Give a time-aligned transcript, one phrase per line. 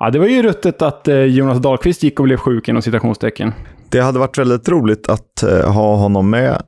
[0.00, 3.52] Ja, det var ju ruttet att eh, Jonas Dahlqvist gick och blev sjuk inom citationstecken.
[3.90, 6.62] Det hade varit väldigt roligt att eh, ha honom med.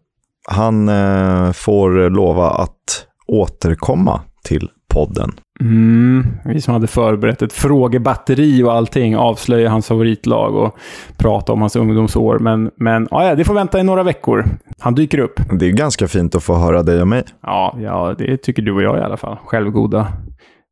[0.49, 5.32] Han eh, får lova att återkomma till podden.
[5.61, 10.76] Mm, vi som hade förberett ett frågebatteri och allting, avslöja hans favoritlag och
[11.16, 12.38] prata om hans ungdomsår.
[12.38, 14.44] Men, men ja, det får vänta i några veckor.
[14.78, 15.40] Han dyker upp.
[15.52, 17.22] Det är ganska fint att få höra dig och mig.
[17.42, 19.36] Ja, ja det tycker du och jag i alla fall.
[19.44, 20.06] Självgoda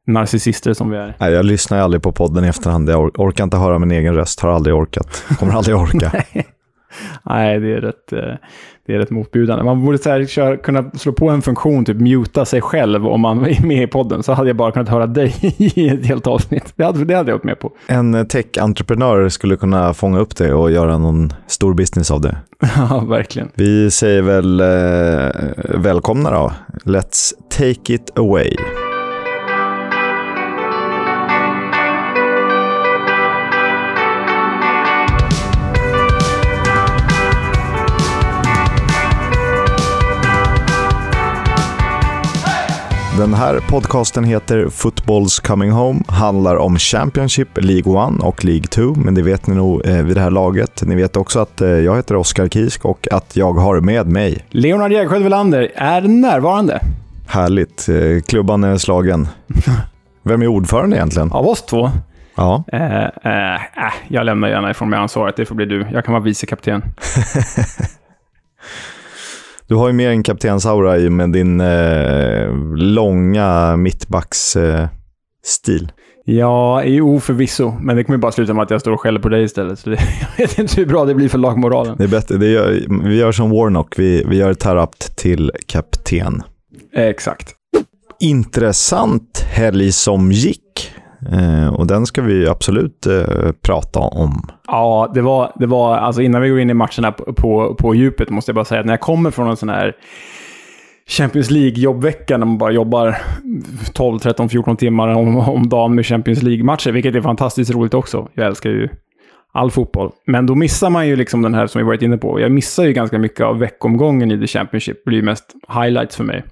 [0.09, 1.15] narcissister som vi är.
[1.19, 2.91] Nej, jag lyssnar aldrig på podden i efterhand.
[2.91, 4.41] Jag or orkar inte höra min egen röst.
[4.41, 5.25] Har aldrig orkat.
[5.39, 6.13] Kommer aldrig orka.
[7.23, 8.19] Nej, det är rätt, eh,
[8.87, 9.65] det är rätt motbjudande.
[9.65, 13.21] Man borde så här, köra, kunna slå på en funktion, typ muta sig själv om
[13.21, 14.23] man är med i podden.
[14.23, 16.73] Så hade jag bara kunnat höra dig i ett helt avsnitt.
[16.77, 17.73] Det hade, det hade jag varit med på.
[17.87, 22.37] En tech-entreprenör skulle kunna fånga upp det och göra någon stor business av det.
[22.77, 23.49] Ja, verkligen.
[23.55, 26.53] Vi säger väl eh, välkomna då.
[26.85, 28.57] Let's take it away.
[43.19, 48.83] Den här podcasten heter Football's Coming Home, handlar om Championship, League 1 och League 2,
[48.83, 50.83] men det vet ni nog eh, vid det här laget.
[50.83, 54.45] Ni vet också att eh, jag heter Oskar Kisk och att jag har med mig...
[54.51, 56.81] Leonard Jägersjö Welander är närvarande.
[57.27, 57.89] Härligt.
[57.89, 59.29] Eh, klubban är slagen.
[60.23, 61.33] Vem är ordförande egentligen?
[61.33, 61.91] Av oss två?
[62.35, 62.65] Ja.
[62.73, 63.61] Eh, eh,
[64.09, 65.37] jag lämnar gärna ifrån mig ansvaret.
[65.37, 65.87] Det får bli du.
[65.93, 66.83] Jag kan vara vicekapten.
[69.69, 75.83] Du har ju mer en kaptensaura i med din eh, långa mittbacksstil.
[75.83, 75.89] Eh,
[76.25, 77.75] ja, jo förvisso.
[77.81, 79.79] Men det kommer bara sluta med att jag står och skäller på dig istället.
[79.79, 79.97] Så det,
[80.37, 81.97] jag vet inte hur bra det blir för lagmoralen.
[81.99, 82.37] Det är bättre.
[82.37, 83.99] Det gör, vi gör som Warnock.
[83.99, 86.43] Vi, vi gör Tarapt till kapten.
[86.97, 87.55] Eh, exakt.
[88.21, 90.93] Intressant helg som gick.
[91.33, 94.49] Eh, och den ska vi absolut eh, prata om.
[94.67, 97.95] Ja, det var, det var, alltså innan vi går in i matcherna på, på, på
[97.95, 99.97] djupet måste jag bara säga att när jag kommer från en sån här
[101.09, 103.17] Champions League-jobbvecka när man bara jobbar
[103.93, 108.29] 12, 13, 14 timmar om, om dagen med Champions League-matcher, vilket är fantastiskt roligt också.
[108.35, 108.89] Jag älskar ju
[109.53, 110.13] all fotboll.
[110.27, 112.41] Men då missar man ju liksom den här som vi varit inne på.
[112.41, 115.05] Jag missar ju ganska mycket av veckomgången i The Championship.
[115.05, 116.45] Det blir mest highlights för mig.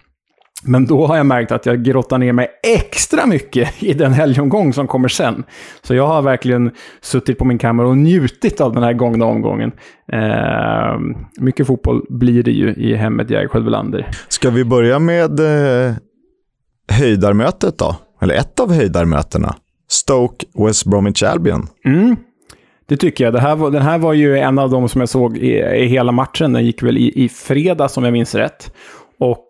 [0.65, 4.73] Men då har jag märkt att jag grottar ner mig extra mycket i den helgomgång
[4.73, 5.45] som kommer sen.
[5.83, 9.73] Så jag har verkligen suttit på min kammare och njutit av den här gångna omgången.
[10.13, 10.99] Eh,
[11.39, 14.11] mycket fotboll blir det ju i hemmet Jägersjö Welander.
[14.29, 15.95] Ska vi börja med eh,
[16.93, 17.97] höjdarmötet då?
[18.21, 19.55] Eller ett av höjdarmötena.
[19.89, 21.67] Stoke West Bromwich Albion.
[21.85, 22.17] Mm.
[22.89, 23.33] Det tycker jag.
[23.33, 25.87] Det här var, den här var ju en av de som jag såg i, i
[25.87, 26.53] hela matchen.
[26.53, 28.73] Den gick väl i, i fredags om jag minns rätt.
[29.19, 29.47] Och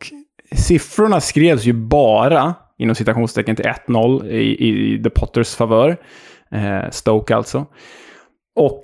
[0.53, 5.97] siffrorna skrevs ju bara, inom citationstecken, till 1-0 i, i The Potters favör.
[6.51, 7.67] Eh, Stoke alltså.
[8.57, 8.81] Och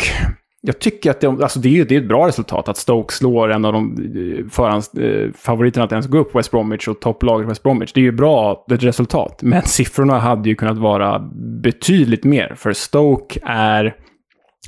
[0.61, 3.53] jag tycker att det, alltså det, är, det är ett bra resultat att Stoke slår
[3.53, 7.62] en av de eh, förhandsfavoriterna eh, att ens gå upp, West Bromwich, och topplaget West
[7.62, 7.93] Bromwich.
[7.93, 11.19] Det är ju bra ett resultat, men siffrorna hade ju kunnat vara
[11.62, 12.55] betydligt mer.
[12.56, 13.94] För Stoke är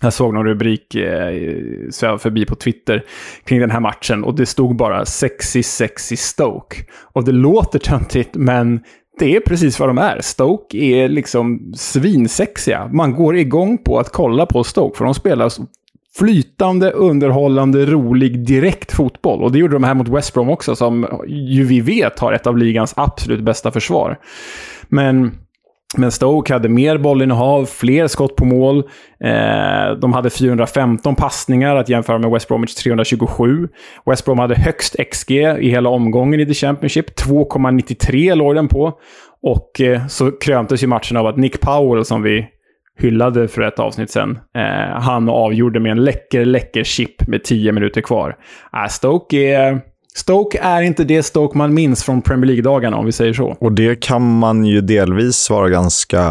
[0.03, 3.05] jag såg någon rubrik eh, förbi på Twitter
[3.45, 6.77] kring den här matchen och det stod bara “sexy, sexy Stoke”.
[7.13, 8.81] Och det låter töntigt, men
[9.19, 10.21] det är precis vad de är.
[10.21, 12.91] Stoke är liksom svinsexiga.
[12.93, 15.53] Man går igång på att kolla på Stoke, för de spelar
[16.19, 19.43] flytande, underhållande, rolig, direkt fotboll.
[19.43, 22.47] Och det gjorde de här mot West Brom också, som ju vi vet har ett
[22.47, 24.19] av ligans absolut bästa försvar.
[24.89, 25.33] Men
[25.97, 28.79] men Stoke hade mer bollinnehav, fler skott på mål.
[29.25, 33.69] Eh, de hade 415 passningar att jämföra med West Bromwich 327.
[34.07, 37.19] West Brom hade högst XG i hela omgången i The Championship.
[37.21, 38.99] 2,93 låg den på.
[39.43, 42.47] Och eh, så kröntes ju matchen av att Nick Powell, som vi
[42.99, 47.73] hyllade för ett avsnitt sen, eh, han avgjorde med en läcker, läcker chip med 10
[47.73, 48.37] minuter kvar.
[48.73, 49.81] Äh, Stoke är
[50.17, 53.57] Stoke är inte det Stoke man minns från Premier League-dagarna, om vi säger så.
[53.61, 56.23] Och det kan man ju delvis vara ganska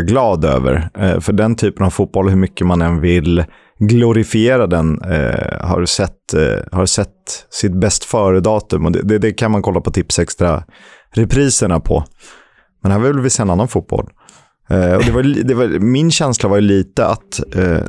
[0.00, 0.88] glad över.
[0.98, 3.44] Eh, för den typen av fotboll, hur mycket man än vill
[3.78, 8.86] glorifiera den, eh, har, sett, eh, har sett sitt bäst före-datum.
[8.86, 12.04] Och det, det, det, kan man kolla på Tips Extra-repriserna på.
[12.82, 14.10] Men här vill vi se en annan fotboll.
[14.70, 17.84] Eh, och det var, det var, min känsla var ju lite att eh,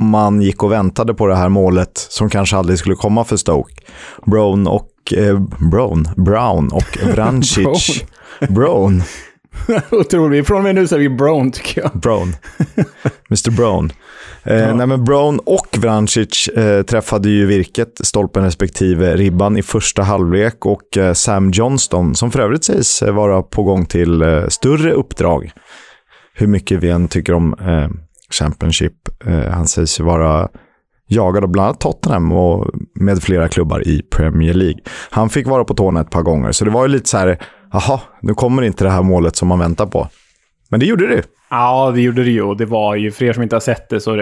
[0.00, 3.74] man gick och väntade på det här målet som kanske aldrig skulle komma för Stoke.
[4.26, 5.40] Brown och eh,
[5.70, 8.04] Brown, Brown och Vrancic.
[8.48, 9.02] Brown.
[9.90, 10.46] Otroligt.
[10.46, 11.90] Från och med nu säger vi Brown, tycker jag.
[12.00, 12.32] Brown.
[13.30, 13.92] Mr Brown.
[14.44, 14.74] Eh, ja.
[14.74, 20.66] nej, men Brown och Vrancic eh, träffade ju virket, stolpen respektive ribban, i första halvlek.
[20.66, 25.52] Och eh, Sam Johnston, som för övrigt sägs vara på gång till eh, större uppdrag,
[26.34, 27.88] hur mycket vi än tycker om eh,
[28.32, 28.94] Championship.
[29.26, 30.48] Eh, han sägs ju vara
[31.08, 34.80] jagad av bland annat Tottenham och med flera klubbar i Premier League.
[35.10, 37.38] Han fick vara på tårna ett par gånger, så det var ju lite så här,
[37.72, 40.08] jaha, nu kommer inte det här målet som man väntar på.
[40.72, 42.42] Men det gjorde det Ja, det gjorde det ju.
[42.42, 44.16] Och det var ju, för er som inte har sett det, så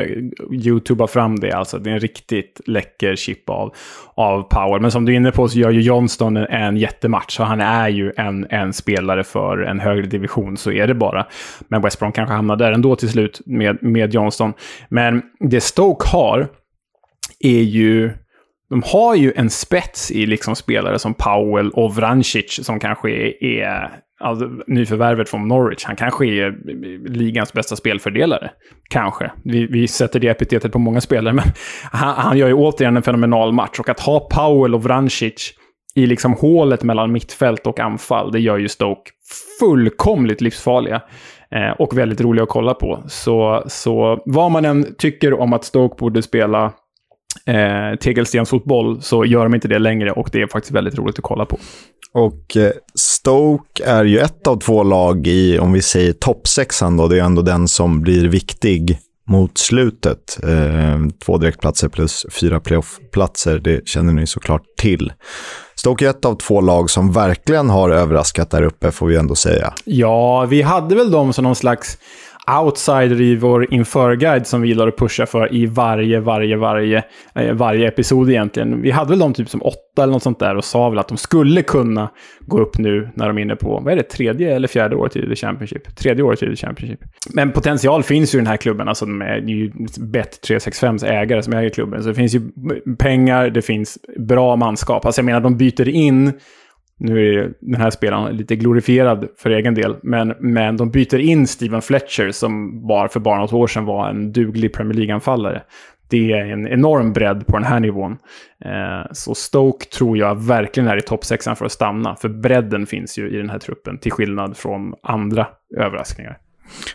[0.53, 1.53] YouTubea fram det.
[1.53, 3.75] Alltså, det är en riktigt läcker chip av,
[4.15, 4.81] av Powell.
[4.81, 7.37] Men som du är inne på så gör ju Johnston en, en jättematch.
[7.37, 11.27] Så han är ju en, en spelare för en högre division, så är det bara.
[11.69, 14.53] Men West Brom kanske hamnar där ändå till slut med, med Johnston.
[14.89, 16.49] Men det Stoke har
[17.41, 18.11] är ju...
[18.71, 23.91] De har ju en spets i liksom spelare som Powell och Vrancic som kanske är,
[24.21, 25.85] alltså, nyförvärvet från Norwich.
[25.85, 26.59] Han kanske är
[27.09, 28.51] ligans bästa spelfördelare.
[28.91, 29.31] Kanske.
[29.45, 31.45] Vi, vi sätter det epitetet på många spelare, men
[31.93, 33.79] han, han gör ju återigen en fenomenal match.
[33.79, 35.55] Och att ha Powell och Vrancic
[35.95, 39.11] i liksom hålet mellan mittfält och anfall, det gör ju Stoke
[39.61, 41.03] fullkomligt livsfarliga.
[41.51, 43.03] Eh, och väldigt roliga att kolla på.
[43.09, 46.73] Så, så vad man än tycker om att Stoke borde spela
[47.47, 51.25] eh, tegelstensfotboll så gör de inte det längre och det är faktiskt väldigt roligt att
[51.25, 51.59] kolla på.
[52.13, 57.09] Och eh, Stoke är ju ett av två lag i, om vi säger toppsexan då,
[57.09, 58.99] det är ändå den som blir viktig
[59.29, 60.39] mot slutet.
[60.43, 65.13] Eh, två direktplatser plus fyra playoffplatser, det känner ni såklart till.
[65.75, 69.35] Stoke är ett av två lag som verkligen har överraskat där uppe, får vi ändå
[69.35, 69.73] säga.
[69.85, 71.99] Ja, vi hade väl dem som någon slags
[72.59, 77.05] outsider i vår införguide som vi gillar att pusha för i varje, varje, varje,
[77.35, 78.83] eh, varje episod egentligen.
[78.83, 81.09] Vi hade väl dem typ som åtta eller något sånt där och sa väl att
[81.09, 82.11] de skulle kunna
[82.41, 85.17] gå upp nu när de är inne på, vad är det, tredje eller fjärde året
[85.17, 85.97] i The Championship?
[85.97, 87.01] Tredje året i The Championship.
[87.35, 91.53] Men potential finns ju i den här klubben, alltså de är ju Bet365s ägare som
[91.53, 92.03] äger klubben.
[92.03, 92.41] Så det finns ju
[92.99, 95.05] pengar, det finns bra manskap.
[95.07, 96.33] Alltså jag menar, de byter in
[97.01, 101.47] nu är den här spelaren lite glorifierad för egen del, men, men de byter in
[101.47, 105.63] Steven Fletcher som bara för bara något år sedan var en duglig Premier League-anfallare.
[106.11, 108.13] Det är en enorm bredd på den här nivån.
[108.65, 113.19] Eh, så Stoke tror jag verkligen är i toppsexan för att stanna, för bredden finns
[113.19, 115.47] ju i den här truppen, till skillnad från andra
[115.77, 116.39] överraskningar.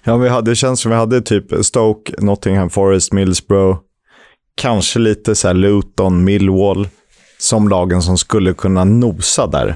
[0.03, 3.79] Ja, vi hade, det känns som vi hade typ Stoke, Nottingham Forest, Middlesbrough,
[4.61, 6.87] kanske lite så här Luton, Millwall,
[7.37, 9.75] som lagen som skulle kunna nosa där.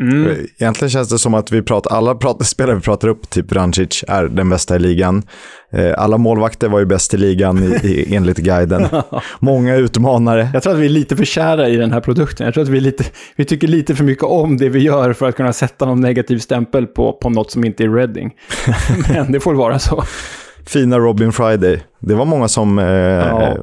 [0.00, 0.46] Mm.
[0.58, 4.04] Egentligen känns det som att vi pratar, alla pratar, spelare vi pratar upp, typ Vrancic,
[4.08, 5.22] är den bästa i ligan.
[5.72, 8.86] Eh, alla målvakter var ju bäst i ligan i, i, enligt guiden.
[9.40, 10.50] Många utmanare.
[10.52, 12.44] Jag tror att vi är lite för kära i den här produkten.
[12.44, 13.04] Jag tror att vi, lite,
[13.36, 16.38] vi tycker lite för mycket om det vi gör för att kunna sätta någon negativ
[16.38, 18.30] stämpel på, på något som inte är Reading.
[19.08, 20.04] Men det får vara så
[20.66, 21.80] fina Robin Friday.
[22.06, 23.56] Det var många som eh, ja.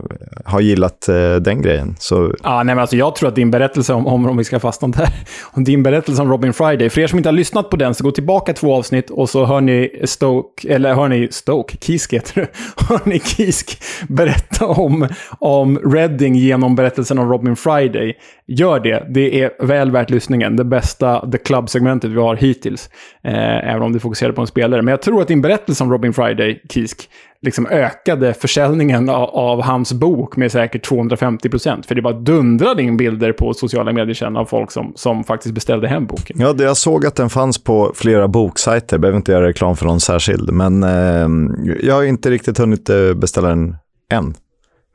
[0.46, 1.96] har gillat eh, den grejen.
[2.00, 2.36] Så...
[2.44, 4.88] Ja, nej, men alltså, jag tror att din berättelse om, om, om vi ska fastna
[4.88, 5.10] där,
[5.52, 8.04] om din berättelse om Robin Friday, för er som inte har lyssnat på den, så
[8.04, 12.42] gå tillbaka två avsnitt och så hör ni Stoke, eller hör ni Stoke, Kisk heter
[12.42, 12.48] det,
[12.90, 15.08] hör ni Kisk berätta om,
[15.40, 18.14] om Redding genom berättelsen om Robin Friday.
[18.48, 20.56] Gör det, det är väl värt lyssningen.
[20.56, 22.90] Det bästa The Club-segmentet vi har hittills.
[23.24, 24.82] Eh, även om du fokuserar på en spelare.
[24.82, 27.10] Men jag tror att din berättelse om Robin Friday, Kisk,
[27.42, 31.86] liksom ökade försäljningen av, av, hans bok med säkert 250 procent.
[31.86, 35.56] För det bara dundrade in bilder på sociala medier sen av folk som, som faktiskt
[35.56, 36.38] beställde hem boken.
[36.40, 38.98] Ja, jag såg att den fanns på flera boksajter.
[38.98, 40.52] Behöver inte göra reklam för någon särskild.
[40.52, 41.28] Men eh,
[41.82, 43.76] jag har inte riktigt hunnit eh, beställa den
[44.12, 44.34] än.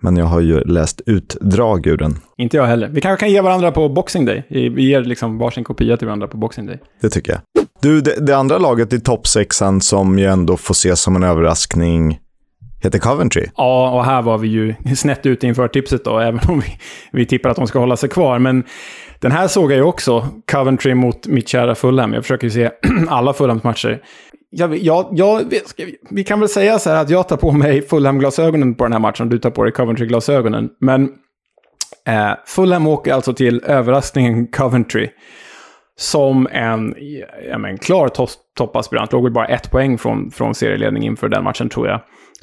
[0.01, 2.19] Men jag har ju läst utdrag ur den.
[2.37, 2.89] Inte jag heller.
[2.89, 4.47] Vi kanske kan ge varandra på Boxing Day.
[4.49, 6.79] Vi ger liksom varsin kopia till varandra på Boxing Day.
[7.01, 7.41] Det tycker jag.
[7.81, 12.19] Du, det, det andra laget i toppsexan som ju ändå får ses som en överraskning
[12.87, 13.47] heter Coventry.
[13.57, 16.79] Ja, och här var vi ju snett ute inför tipset då, även om vi,
[17.13, 18.39] vi tippar att de ska hålla sig kvar.
[18.39, 18.65] Men
[19.21, 22.13] den här såg jag ju också, Coventry mot mitt kära Fulham.
[22.13, 22.71] Jag försöker ju se
[23.09, 24.03] alla Fulhams matcher.
[24.51, 25.43] Jag, jag, jag,
[26.11, 29.01] vi kan väl säga så här att jag tar på mig Fulham-glasögonen på den här
[29.01, 30.69] matchen, och du tar på dig Coventry-glasögonen.
[30.81, 31.03] Men
[32.07, 35.09] eh, Fulham åker alltså till överraskningen Coventry
[35.99, 36.95] som en,
[37.51, 38.27] ja, men, klar to
[38.57, 39.13] toppaspirant.
[39.13, 42.01] Låg väl bara ett poäng från, från serieledning inför den matchen, tror jag.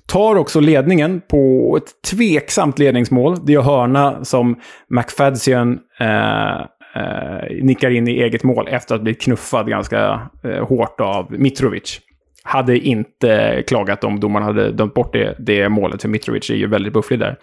[0.08, 3.46] Tar också ledningen på ett tveksamt ledningsmål.
[3.46, 4.56] Det är hörna som
[4.88, 6.62] McFadzean eh,
[6.96, 11.32] eh, nickar in i eget mål efter att ha blivit knuffad ganska eh, hårt av
[11.32, 12.00] Mitrovic.
[12.44, 16.68] Hade inte klagat om domaren hade dömt bort det, det målet, för Mitrovic är ju
[16.68, 17.38] väldigt bufflig där.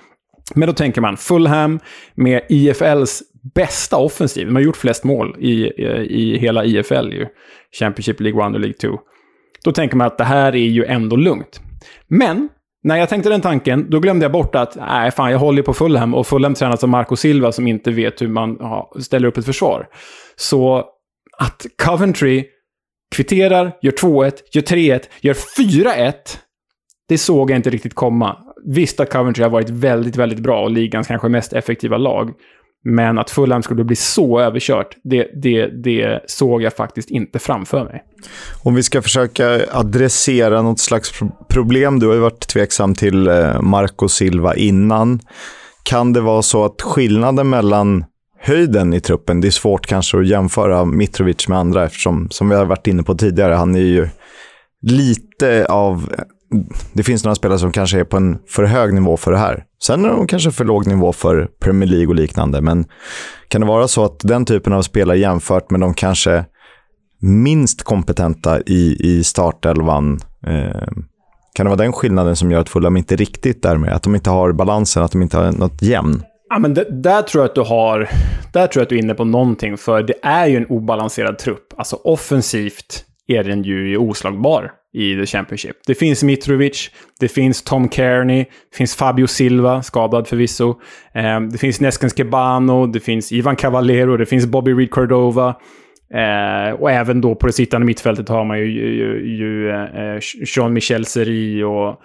[0.54, 1.80] Men då tänker man Fulham
[2.14, 3.22] med IFLs
[3.54, 4.46] bästa offensiv.
[4.46, 7.26] De har gjort flest mål i, eh, i hela IFL ju.
[7.78, 8.88] Championship League 1 och League 2.
[9.64, 11.60] Då tänker man att det här är ju ändå lugnt.
[12.08, 12.48] Men
[12.82, 15.74] när jag tänkte den tanken, då glömde jag bort att nej, fan, jag håller på
[15.74, 19.36] Fulham och Fulham tränas av Marco Silva som inte vet hur man ja, ställer upp
[19.36, 19.88] ett försvar.
[20.36, 20.84] Så
[21.38, 22.44] att Coventry
[23.16, 26.12] kvitterar, gör 2-1, gör 3-1, gör 4-1.
[27.08, 28.36] Det såg jag inte riktigt komma.
[28.66, 32.30] Visst att Coventry har varit väldigt, väldigt bra och ligans kanske mest effektiva lag.
[32.84, 37.84] Men att Fulham skulle bli så överkört, det, det, det såg jag faktiskt inte framför
[37.84, 38.02] mig.
[38.62, 41.12] Om vi ska försöka adressera något slags
[41.48, 41.98] problem.
[41.98, 45.20] Du har ju varit tveksam till eh, Marco Silva innan.
[45.82, 48.04] Kan det vara så att skillnaden mellan
[48.38, 52.54] höjden i truppen, det är svårt kanske att jämföra Mitrovic med andra eftersom, som vi
[52.54, 54.08] har varit inne på tidigare, han är ju
[54.82, 56.14] lite av
[56.92, 59.64] det finns några spelare som kanske är på en för hög nivå för det här.
[59.82, 62.60] Sen är de kanske för låg nivå för Premier League och liknande.
[62.60, 62.84] Men
[63.48, 66.44] kan det vara så att den typen av spelare jämfört med de kanske
[67.20, 70.88] minst kompetenta i, i startelvan, eh,
[71.54, 73.92] kan det vara den skillnaden som gör att Fulham inte riktigt är med?
[73.92, 76.22] Att de inte har balansen, att de inte har något jämn?
[76.48, 78.08] Ja, men det, där tror jag att du har...
[78.52, 81.38] Där tror jag att du är inne på någonting, för det är ju en obalanserad
[81.38, 81.74] trupp.
[81.76, 85.76] Alltså offensivt är den ju oslagbar i The Championship.
[85.86, 90.80] Det finns Mitrovic, det finns Tom Kearney, det finns Fabio Silva, skadad förvisso.
[91.14, 95.56] Eh, det finns Neskens Kebano, det finns Ivan Cavallero, det finns Bobby Reed Cordova.
[96.14, 100.20] Eh, och även då på det sittande mittfältet har man ju, ju, ju eh, eh
[100.56, 102.02] Jean-Michel Seri och,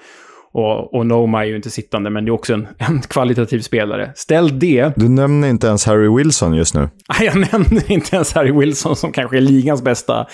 [0.55, 4.11] och, och Noma är ju inte sittande, men det är också en, en kvalitativ spelare.
[4.15, 4.93] Ställ det...
[4.95, 6.89] Du nämner inte ens Harry Wilson just nu.
[7.21, 10.27] Jag nämner inte ens Harry Wilson som kanske är ligans bästa,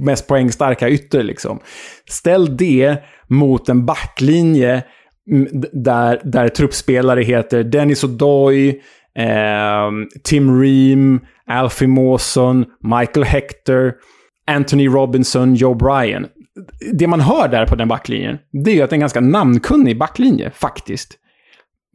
[0.00, 1.22] mest poängstarka ytter.
[1.22, 1.60] Liksom.
[2.08, 2.96] Ställ det
[3.28, 4.82] mot en backlinje
[5.72, 8.74] där, där truppspelare heter Dennis O'Doy,
[9.18, 9.90] eh,
[10.24, 13.92] Tim Ream, Alfie Mawson, Michael Hector,
[14.46, 16.26] Anthony Robinson, Joe Bryan
[16.92, 19.20] det man hör där på den backlinjen, det är ju att det är en ganska
[19.20, 21.18] namnkunnig backlinje, faktiskt.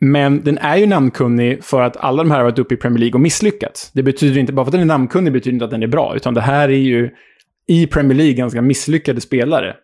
[0.01, 3.00] Men den är ju namnkunnig för att alla de här har varit uppe i Premier
[3.00, 3.91] League och misslyckats.
[3.91, 6.15] Det betyder inte, bara för att den är namnkunnig betyder inte att den är bra,
[6.15, 7.10] utan det här är ju
[7.68, 9.75] i Premier League ganska misslyckade spelare.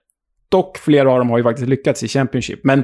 [0.50, 2.60] Dock, flera av dem har ju faktiskt lyckats i Championship.
[2.64, 2.84] Men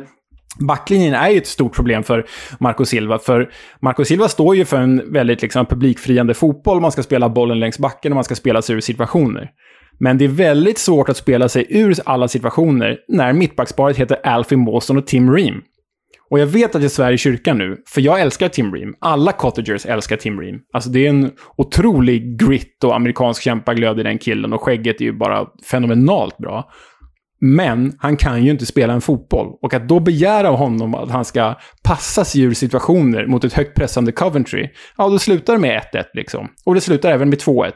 [0.60, 2.26] backlinjen är ju ett stort problem för
[2.60, 6.82] Marco Silva, för Marco Silva står ju för en väldigt liksom, publikfriande fotboll.
[6.82, 9.52] Man ska spela bollen längs backen och man ska spela sig ur situationer.
[10.00, 14.58] Men det är väldigt svårt att spela sig ur alla situationer när mittbacksparet heter Alfie
[14.58, 15.62] Mawson och Tim Ream.
[16.30, 18.96] Och jag vet att jag svär i kyrkan nu, för jag älskar Tim Ream.
[19.00, 20.60] Alla cottagers älskar Tim Ream.
[20.74, 25.06] Alltså det är en otrolig grit och amerikansk kämpaglöd i den killen och skägget är
[25.06, 26.72] ju bara fenomenalt bra.
[27.40, 29.48] Men han kan ju inte spela en fotboll.
[29.62, 33.54] Och att då begära av honom att han ska passa sig ur situationer mot ett
[33.54, 36.48] högt pressande Coventry, ja då slutar det med 1-1 liksom.
[36.66, 37.72] Och det slutar även med 2-1.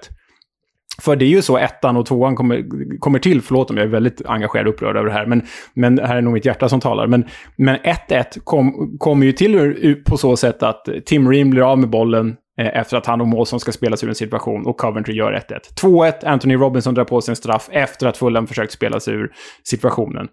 [1.01, 3.89] För det är ju så ettan och tvåan kommer, kommer till, förlåt om jag är
[3.89, 5.42] väldigt engagerad och upprörd över det här, men,
[5.74, 7.08] men det här är nog mitt hjärta som talar.
[7.08, 7.25] Men,
[7.56, 11.89] men 1-1 kommer kom ju till på så sätt att Tim Ream blir av med
[11.89, 15.16] bollen eh, efter att han och Målsson ska spela sig ur en situation och Coventry
[15.16, 15.82] gör 1-1.
[15.82, 19.32] 2-1, Anthony Robinson drar på sig en straff efter att Fulham försökt spela sig ur
[19.63, 20.27] situationen.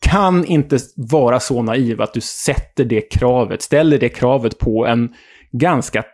[0.00, 5.14] Kan inte vara så naiv att du sätter det kravet, ställer det kravet på en
[5.52, 6.04] ganska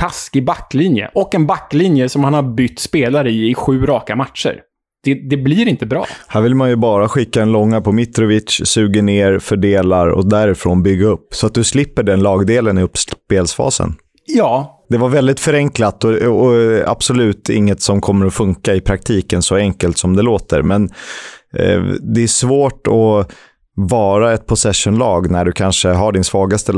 [0.00, 1.10] taskig backlinje.
[1.14, 4.60] Och en backlinje som han har bytt spelare i i sju raka matcher.
[5.04, 6.06] Det, det, blir inte bra.
[6.28, 10.82] Här vill man ju bara skicka en långa på Mitrovic, suger ner, fördelar och därifrån
[10.82, 11.34] bygga upp.
[11.34, 13.94] Så att du slipper den lagdelen i uppspelsfasen.
[14.26, 14.84] Ja.
[14.88, 16.54] Det var väldigt förenklat och, och,
[16.86, 20.62] absolut inget som kommer att funka i praktiken så enkelt som det låter.
[20.62, 20.84] Men
[21.56, 21.82] eh,
[22.14, 23.32] det är svårt att
[23.74, 26.72] vara ett possession-lag när du kanske har din svagaste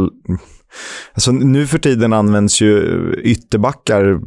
[1.14, 4.20] Alltså, nu för tiden används ju ytterbackar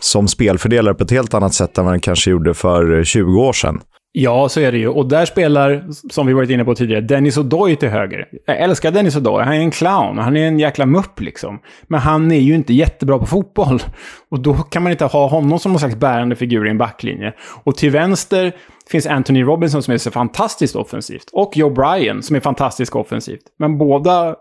[0.00, 3.40] som spelfördelare på ett helt annat sätt än vad man kanske gjorde för eh, 20
[3.40, 3.80] år sedan.
[4.14, 4.88] Ja, så är det ju.
[4.88, 8.26] Och där spelar, som vi varit inne på tidigare, Dennis O'Doy till höger.
[8.46, 9.44] Jag älskar Dennis O'Doy.
[9.44, 10.18] Han är en clown.
[10.18, 11.58] Han är en jäkla mupp liksom.
[11.82, 13.82] Men han är ju inte jättebra på fotboll.
[14.30, 17.32] Och då kan man inte ha honom som någon slags bärande figur i en backlinje.
[17.64, 18.52] Och till vänster
[18.90, 21.30] finns Anthony Robinson som är så fantastiskt offensivt.
[21.32, 23.42] Och Joe Bryan som är fantastiskt offensivt.
[23.58, 24.36] Men båda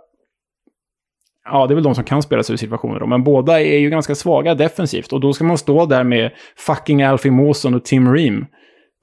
[1.51, 3.77] Ja, det är väl de som kan spela sig ur situationer då, men båda är
[3.77, 5.13] ju ganska svaga defensivt.
[5.13, 8.46] Och då ska man stå där med fucking Alfie Mawson och Tim Ream.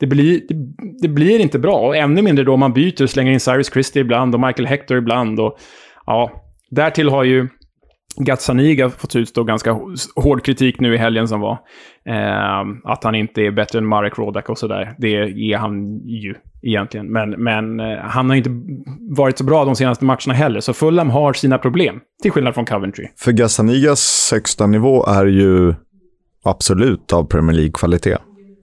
[0.00, 0.54] Det blir, det,
[1.02, 4.02] det, blir inte bra, och ännu mindre då man byter och slänger in Cyrus Christie
[4.02, 5.40] ibland och Michael Hector ibland.
[5.40, 5.58] Och,
[6.06, 6.30] ja,
[6.70, 7.48] därtill har ju
[8.16, 9.78] Gazzaniga fått utstå ganska
[10.16, 11.58] hård kritik nu i helgen som var.
[12.08, 14.94] Eh, att han inte är bättre än Marek Rodak och sådär.
[14.98, 15.14] Det
[15.52, 17.12] är han ju egentligen.
[17.12, 18.50] Men, men eh, han har inte
[19.10, 20.60] varit så bra de senaste matcherna heller.
[20.60, 23.06] Så Fulham har sina problem, till skillnad från Coventry.
[23.16, 25.74] För Gazzanigas högsta nivå är ju
[26.44, 28.16] absolut av Premier League-kvalitet.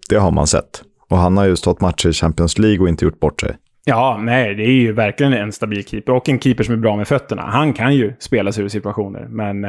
[0.10, 0.82] Det har man sett.
[1.10, 3.56] Och han har ju stått matcher i Champions League och inte gjort bort sig.
[3.88, 6.14] Ja, nej, det är ju verkligen en stabil keeper.
[6.14, 7.42] Och en keeper som är bra med fötterna.
[7.42, 9.28] Han kan ju spela sig ur situationer.
[9.30, 9.62] Men,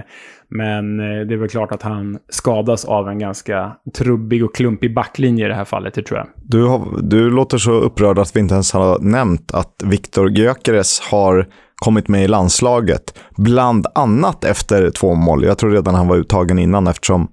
[0.48, 4.94] men eh, det är väl klart att han skadas av en ganska trubbig och klumpig
[4.94, 6.26] backlinje i det här fallet, det tror jag.
[6.36, 11.00] Du, har, du låter så upprörd att vi inte ens har nämnt att Viktor Gyökeres
[11.00, 11.46] har
[11.84, 13.18] kommit med i landslaget.
[13.36, 15.44] Bland annat efter två mål.
[15.44, 17.28] Jag tror redan han var uttagen innan eftersom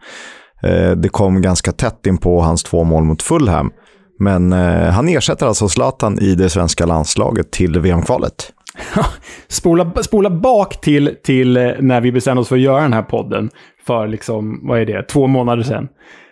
[0.64, 3.72] eh, det kom ganska tätt in på hans två mål mot Fulham.
[4.20, 8.54] Men eh, han ersätter alltså Zlatan i det svenska landslaget till VM-kvalet.
[9.48, 13.04] spola, spola bak till, till eh, när vi bestämde oss för att göra den här
[13.04, 13.50] podden
[13.86, 15.88] för, liksom, vad är det, två månader sedan.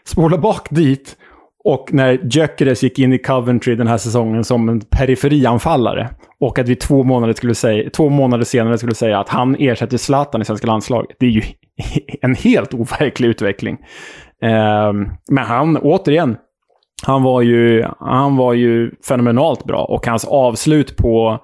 [0.06, 1.16] Spola bak dit
[1.64, 6.10] och när Gyökeres gick in i Coventry den här säsongen som en periferianfallare.
[6.40, 9.98] Och att vi två månader, skulle säga, två månader senare skulle säga att han ersätter
[9.98, 11.18] Zlatan i svenska landslaget.
[11.20, 11.42] Det är ju
[12.22, 13.78] en helt overklig utveckling.
[14.42, 16.38] Ehm, men han, återigen,
[17.04, 19.84] han var, ju, han var ju fenomenalt bra.
[19.84, 21.40] Och hans avslut på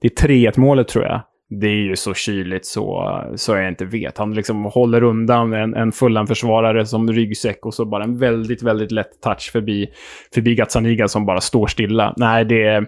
[0.00, 1.20] det 3-1 målet tror jag,
[1.60, 4.18] det är ju så kyligt så, så jag inte vet.
[4.18, 8.62] Han liksom håller undan en, en fullan försvarare som ryggsäck och så bara en väldigt,
[8.62, 9.88] väldigt lätt touch förbi,
[10.34, 12.14] förbi Gazzaniga som bara står stilla.
[12.16, 12.86] Nej, det är...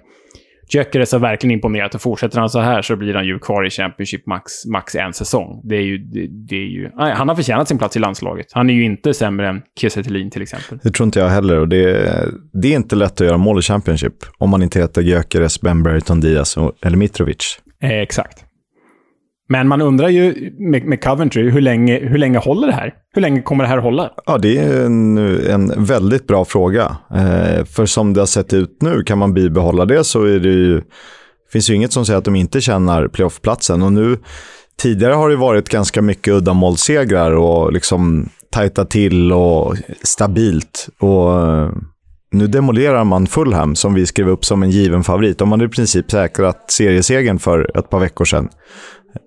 [0.75, 3.71] Gyökeres har verkligen imponerat och fortsätter han så här så blir han ju kvar i
[3.71, 5.61] Championship max, max en säsong.
[5.64, 8.47] Det är ju, det, det är ju, nej, han har förtjänat sin plats i landslaget.
[8.52, 10.79] Han är ju inte sämre än Kiese till exempel.
[10.83, 12.09] Det tror inte jag heller och det,
[12.52, 15.83] det är inte lätt att göra mål i Championship om man inte heter Gyökeres, Ben
[15.83, 17.61] Brereton Diaz eller Mitrovic.
[17.83, 18.45] Eh, exakt.
[19.49, 22.95] Men man undrar ju med, med, Coventry, hur länge, hur länge håller det här?
[23.15, 24.11] Hur länge kommer det här hålla?
[24.27, 26.97] Ja, det är en, en väldigt bra fråga.
[27.15, 30.49] Eh, för som det har sett ut nu, kan man bibehålla det så är det
[30.49, 30.83] ju,
[31.53, 33.83] finns ju inget som säger att de inte tjänar playoffplatsen.
[33.83, 34.19] Och nu,
[34.83, 40.89] tidigare har det varit ganska mycket uddamålssegrar och liksom tajta till och stabilt.
[41.01, 41.71] Och eh,
[42.33, 45.39] nu demolerar man Fulham, som vi skrev upp som en given favorit.
[45.39, 48.49] De hade i princip säkrat seriesegern för ett par veckor sedan.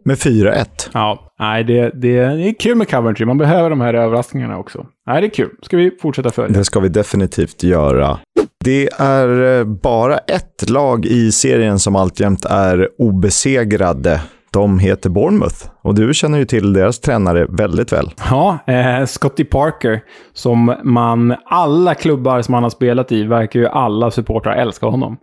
[0.05, 0.65] Med 4-1.
[0.93, 3.25] Ja, nej, det, det, det, är kul med Coventry.
[3.25, 4.85] Man behöver de här överraskningarna också.
[5.07, 5.49] Nej, det är kul.
[5.61, 6.57] Ska vi fortsätta följa?
[6.57, 8.19] Det ska vi definitivt göra.
[8.65, 14.21] Det är eh, bara ett lag i serien som alltjämt är obesegrade.
[14.51, 18.11] De heter Bournemouth och du känner ju till deras tränare väldigt väl.
[18.29, 20.01] Ja, eh, Scotty Parker,
[20.33, 25.17] som man, alla klubbar som han har spelat i, verkar ju alla supportrar älska honom.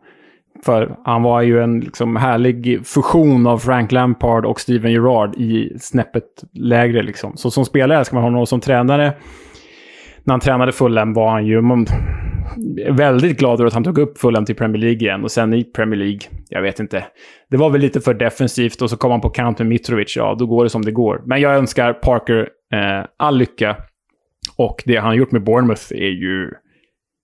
[0.65, 5.79] För han var ju en liksom, härlig fusion av Frank Lampard och Steven Gerrard i
[5.81, 7.03] snäppet lägre.
[7.03, 7.37] Liksom.
[7.37, 9.13] Så som spelare älskar man honom och som tränare,
[10.25, 11.87] när han tränade Fulham var han ju man,
[12.91, 15.25] väldigt glad över att han tog upp Fulham till Premier League igen.
[15.25, 17.05] Och sen i Premier League, jag vet inte.
[17.51, 20.17] Det var väl lite för defensivt och så kom han på kant med Mitrovic.
[20.17, 21.23] Ja, då går det som det går.
[21.27, 23.77] Men jag önskar Parker eh, all lycka.
[24.57, 26.51] Och det han har gjort med Bournemouth är ju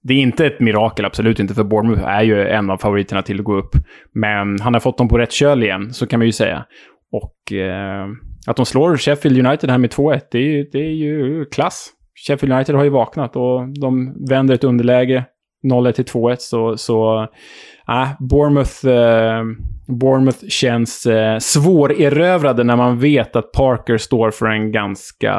[0.08, 3.38] det är inte ett mirakel, absolut inte, för Bournemouth är ju en av favoriterna till
[3.38, 3.70] att gå upp.
[4.14, 6.64] Men han har fått dem på rätt köl igen, så kan man ju säga.
[7.12, 8.06] Och eh,
[8.46, 11.90] att de slår Sheffield United här med 2-1, det, är, det är ju klass.
[12.26, 15.24] Sheffield United har ju vaknat och de vänder ett underläge
[15.72, 17.22] 0-1 till 2-1, så, så
[17.88, 19.44] äh, Bournemouth, eh,
[20.00, 25.34] Bournemouth känns eh, svårerövrade när man vet att Parker står för en ganska,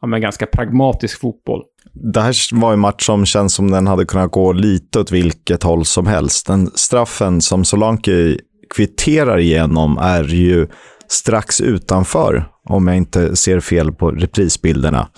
[0.00, 1.62] ja, men ganska pragmatisk fotboll
[2.02, 5.62] det här var en match som känns som den hade kunnat gå lite åt vilket
[5.62, 6.46] håll som helst.
[6.46, 8.38] Den straffen som Solanke
[8.74, 10.66] kvitterar igenom är ju
[11.08, 15.08] strax utanför, om jag inte ser fel på reprisbilderna.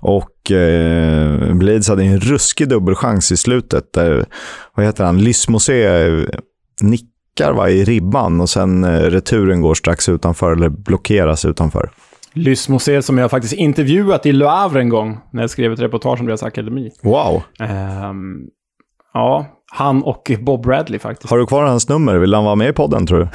[0.00, 3.92] Och eh, Blades hade en ruskig dubbelchans i slutet.
[3.92, 4.26] Där,
[4.74, 5.18] vad heter han?
[5.18, 6.24] Lysmosé eh,
[6.80, 11.90] nickar va, i ribban och sen eh, returen går strax utanför, eller blockeras utanför.
[12.36, 16.20] Lysmosé som jag faktiskt intervjuat i Le Havre en gång när jag skrev ett reportage
[16.20, 16.90] om deras akademi.
[17.02, 17.42] Wow.
[18.10, 18.46] Um,
[19.14, 21.30] ja, han och Bob Bradley faktiskt.
[21.30, 22.18] Har du kvar hans nummer?
[22.18, 23.28] Vill han vara med i podden tror du?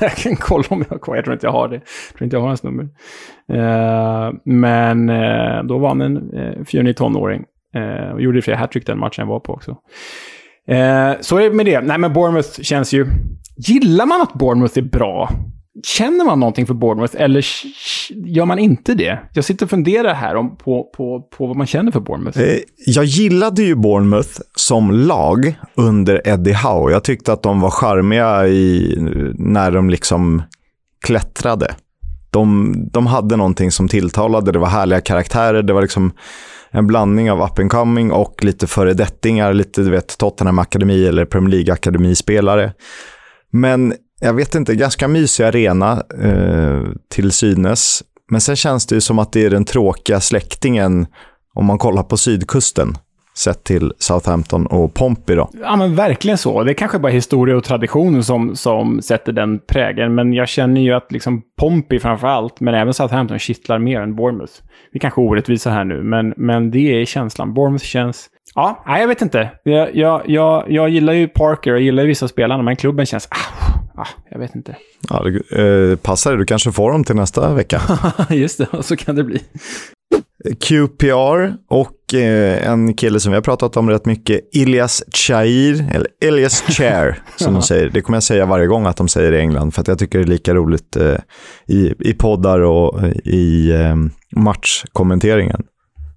[0.00, 1.16] jag kan kolla om jag har kvar.
[1.16, 1.74] Jag tror inte jag har det.
[1.74, 2.84] Jag tror inte jag har hans nummer.
[3.52, 7.44] Uh, men uh, då var han en uh, fjunig tonåring.
[7.76, 9.76] Uh, och gjorde fler hattrick den matchen jag var på också.
[11.20, 11.80] Så är det med det.
[11.80, 13.06] Nej, men Bournemouth känns ju...
[13.56, 15.28] Gillar man att Bournemouth är bra
[15.84, 17.46] Känner man någonting för Bournemouth eller
[18.10, 19.18] gör man inte det?
[19.32, 22.40] Jag sitter och funderar här om, på, på, på vad man känner för Bournemouth.
[22.40, 22.56] Eh,
[22.86, 26.92] jag gillade ju Bournemouth som lag under Eddie Howe.
[26.92, 28.96] Jag tyckte att de var charmiga i,
[29.38, 30.42] när de liksom
[31.04, 31.74] klättrade.
[32.30, 36.12] De, de hade någonting som tilltalade, det var härliga karaktärer, det var liksom
[36.70, 41.24] en blandning av up and coming och lite föredettingar, lite du vet Tottenham Akademi eller
[41.24, 42.72] Premier League Akademispelare.
[43.50, 48.02] Men jag vet inte, ganska mysig arena eh, till synes.
[48.30, 51.06] Men sen känns det ju som att det är den tråkiga släktingen
[51.54, 52.94] om man kollar på sydkusten.
[53.38, 55.50] sett till Southampton och Pompey då.
[55.62, 56.64] Ja, men verkligen så.
[56.64, 60.80] Det är kanske bara historia och tradition som, som sätter den prägeln, men jag känner
[60.80, 64.52] ju att liksom Pompey framför allt, men även Southampton kittlar mer än Bournemouth.
[64.92, 67.54] Vi kanske är orättvisa här nu, men, men det är känslan.
[67.54, 68.28] Bournemouth känns...
[68.54, 69.50] Ja, nej, jag vet inte.
[69.62, 73.28] Jag, jag, jag, jag gillar ju Parker och gillar ju vissa spelarna, men klubben känns...
[73.30, 74.76] Ah, ah, jag vet inte.
[75.10, 76.38] Ja, det, eh, passar det.
[76.38, 77.82] Du kanske får dem till nästa vecka.
[78.30, 79.40] Just det, så kan det bli.
[80.60, 86.06] QPR och eh, en kille som vi har pratat om rätt mycket, Ilias Chair, eller
[86.24, 87.90] Elias Chair som de säger.
[87.90, 90.18] Det kommer jag säga varje gång att de säger i England, för att jag tycker
[90.18, 91.16] det är lika roligt eh,
[91.66, 93.96] i, i poddar och i eh,
[94.36, 95.62] matchkommenteringen.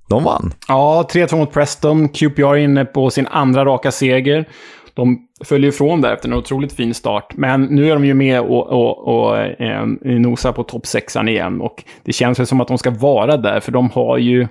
[0.09, 0.53] De vann.
[0.67, 2.09] Ja, 3-2 mot Preston.
[2.09, 4.47] QPR inne på sin andra raka seger.
[4.95, 7.33] De följer ifrån där efter en otroligt fin start.
[7.35, 11.61] Men nu är de ju med och, och, och eh, nosar på topp sexan igen.
[11.61, 14.47] Och det känns väl som att de ska vara där, för de har ju...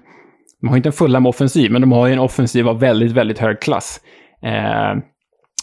[0.60, 3.38] De har inte en med offensiv, men de har ju en offensiv av väldigt, väldigt
[3.38, 4.00] hög klass.
[4.42, 4.96] Eh,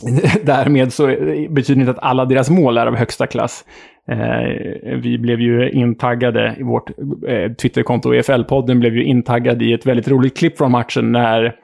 [0.44, 1.08] därmed så
[1.50, 3.66] betyder det inte att alla deras mål är av högsta klass.
[4.12, 6.90] Eh, vi blev ju intaggade i vårt
[7.28, 11.56] eh, Twitterkonto, EFL-podden blev ju intaggad i ett väldigt roligt klipp från matchen när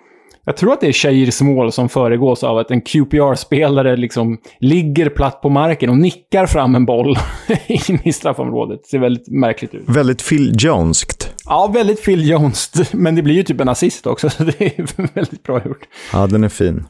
[0.47, 5.09] jag tror att det är Shairs mål som föregås av att en QPR-spelare liksom ligger
[5.09, 7.17] platt på marken och nickar fram en boll
[7.67, 8.79] in i straffområdet.
[8.83, 9.83] Det ser väldigt märkligt ut.
[9.85, 11.33] Väldigt Phil Joneskt.
[11.45, 12.93] Ja, väldigt Phil Jones.
[12.93, 15.87] Men det blir ju typ en assist också, så det är väldigt bra gjort.
[16.13, 16.85] Ja, den är fin.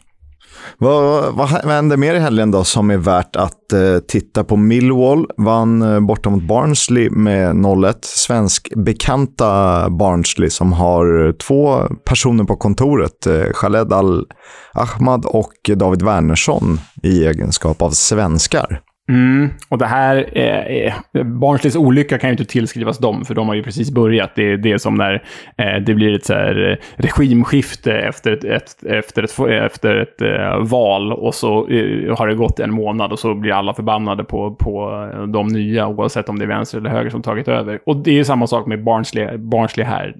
[0.77, 4.55] Vad, vad hände mer i helgen då som är värt att eh, titta på?
[4.55, 7.95] Millwall vann eh, borta mot Barnsley med 0-1.
[8.01, 13.27] Svensk bekanta Barnsley som har två personer på kontoret.
[13.27, 18.81] Eh, Khaled Al-Ahmad och David Wernersson i egenskap av svenskar.
[19.09, 23.47] Mm, och det här, eh, eh, Barnsleys olycka kan ju inte tillskrivas dem, för de
[23.47, 24.35] har ju precis börjat.
[24.35, 25.23] Det är, det är som när
[25.57, 29.39] eh, det blir ett så här, eh, regimskifte efter ett, ett, efter ett,
[29.71, 33.51] efter ett eh, val och så eh, har det gått en månad och så blir
[33.51, 37.21] alla förbannade på, på eh, de nya, oavsett om det är vänster eller höger som
[37.21, 37.79] tagit över.
[37.85, 40.15] Och det är samma sak med Barnsley, Barnsley här.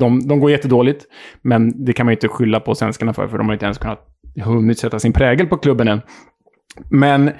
[0.00, 1.04] De, de går jättedåligt,
[1.42, 3.78] men det kan man ju inte skylla på svenskarna för, för de har inte ens
[3.78, 4.12] kunnat
[4.44, 6.00] hunnit sätta sin prägel på klubben än.
[6.90, 7.30] Men,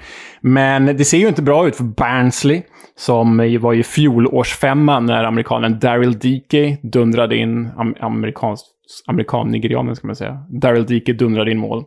[0.41, 2.61] men det ser ju inte bra ut för Barnsley,
[2.95, 8.65] som var ju fjolårsfemma när amerikanen Daryl Dickey dundrade in, am, amerikansk,
[9.07, 11.85] amerikan-nigerianen ska man säga, Daryl Dickey dundrade in mål.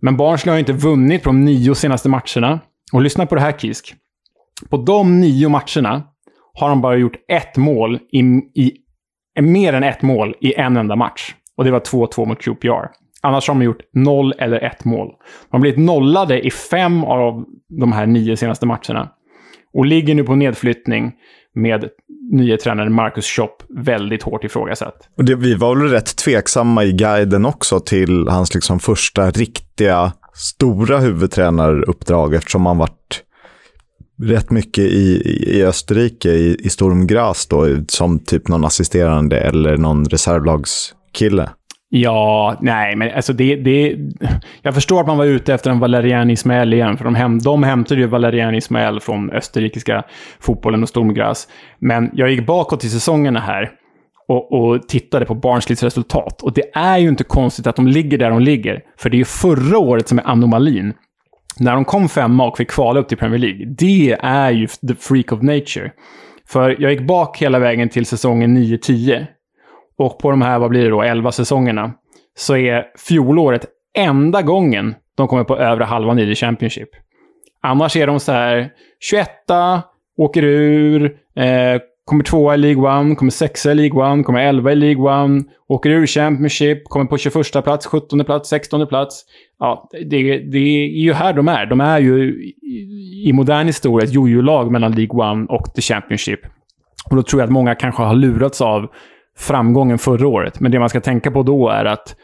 [0.00, 2.60] Men Barnsley har inte vunnit på de nio senaste matcherna.
[2.92, 3.94] Och lyssna på det här Kisk.
[4.70, 6.02] På de nio matcherna
[6.52, 8.20] har de bara gjort ett mål i,
[8.62, 8.72] i
[9.40, 11.34] mer än ett mål i en enda match.
[11.56, 13.05] Och det var 2-2 mot QPR.
[13.26, 15.08] Annars har de gjort noll eller ett mål.
[15.08, 19.08] De har blivit nollade i fem av de här nio senaste matcherna.
[19.74, 21.12] Och ligger nu på nedflyttning
[21.54, 21.88] med
[22.32, 25.08] nye tränaren Marcus Schopp väldigt hårt ifrågasatt.
[25.16, 30.12] Och det, vi var väl rätt tveksamma i guiden också till hans liksom första riktiga
[30.34, 33.22] stora huvudtränaruppdrag eftersom han varit
[34.22, 39.76] rätt mycket i, i Österrike, i, i Sturm Graz då, som typ någon assisterande eller
[39.76, 41.50] någon reservlagskille.
[42.00, 43.96] Ja, nej, men alltså det, det...
[44.62, 47.62] Jag förstår att man var ute efter en Valerian Ismael igen, för de, hem, de
[47.62, 50.04] hämtade ju Valerian Ismael från österrikiska
[50.40, 51.48] fotbollen och Stormgras.
[51.78, 53.70] Men jag gick bakåt i säsongerna här
[54.28, 56.42] och, och tittade på Barnsleys resultat.
[56.42, 59.18] Och det är ju inte konstigt att de ligger där de ligger, för det är
[59.18, 60.94] ju förra året som är anomalin.
[61.58, 63.66] När de kom femma och fick kvala upp till Premier League.
[63.78, 65.90] Det är ju the freak of nature.
[66.48, 69.26] För jag gick bak hela vägen till säsongen 9-10.
[69.98, 71.92] Och på de här, vad blir det då, 11 säsongerna,
[72.36, 73.66] så är fjolåret
[73.98, 76.88] enda gången de kommer på övre halvan i The Championship.
[77.62, 79.28] Annars är de så här 21
[80.16, 81.04] åker ur,
[81.36, 85.38] eh, kommer tvåa i League 1, kommer sexa i League 1, kommer 11 i League
[85.38, 89.24] 1, åker ur Championship, kommer på 21 plats, 17 plats, 16 plats.
[89.58, 91.66] Ja, det, det är ju här de är.
[91.66, 96.40] De är ju i, i modern historia ett jojo-lag mellan League 1 och The Championship.
[97.10, 98.86] Och då tror jag att många kanske har lurats av
[99.38, 100.60] framgången förra året.
[100.60, 102.16] Men det man ska tänka på då är att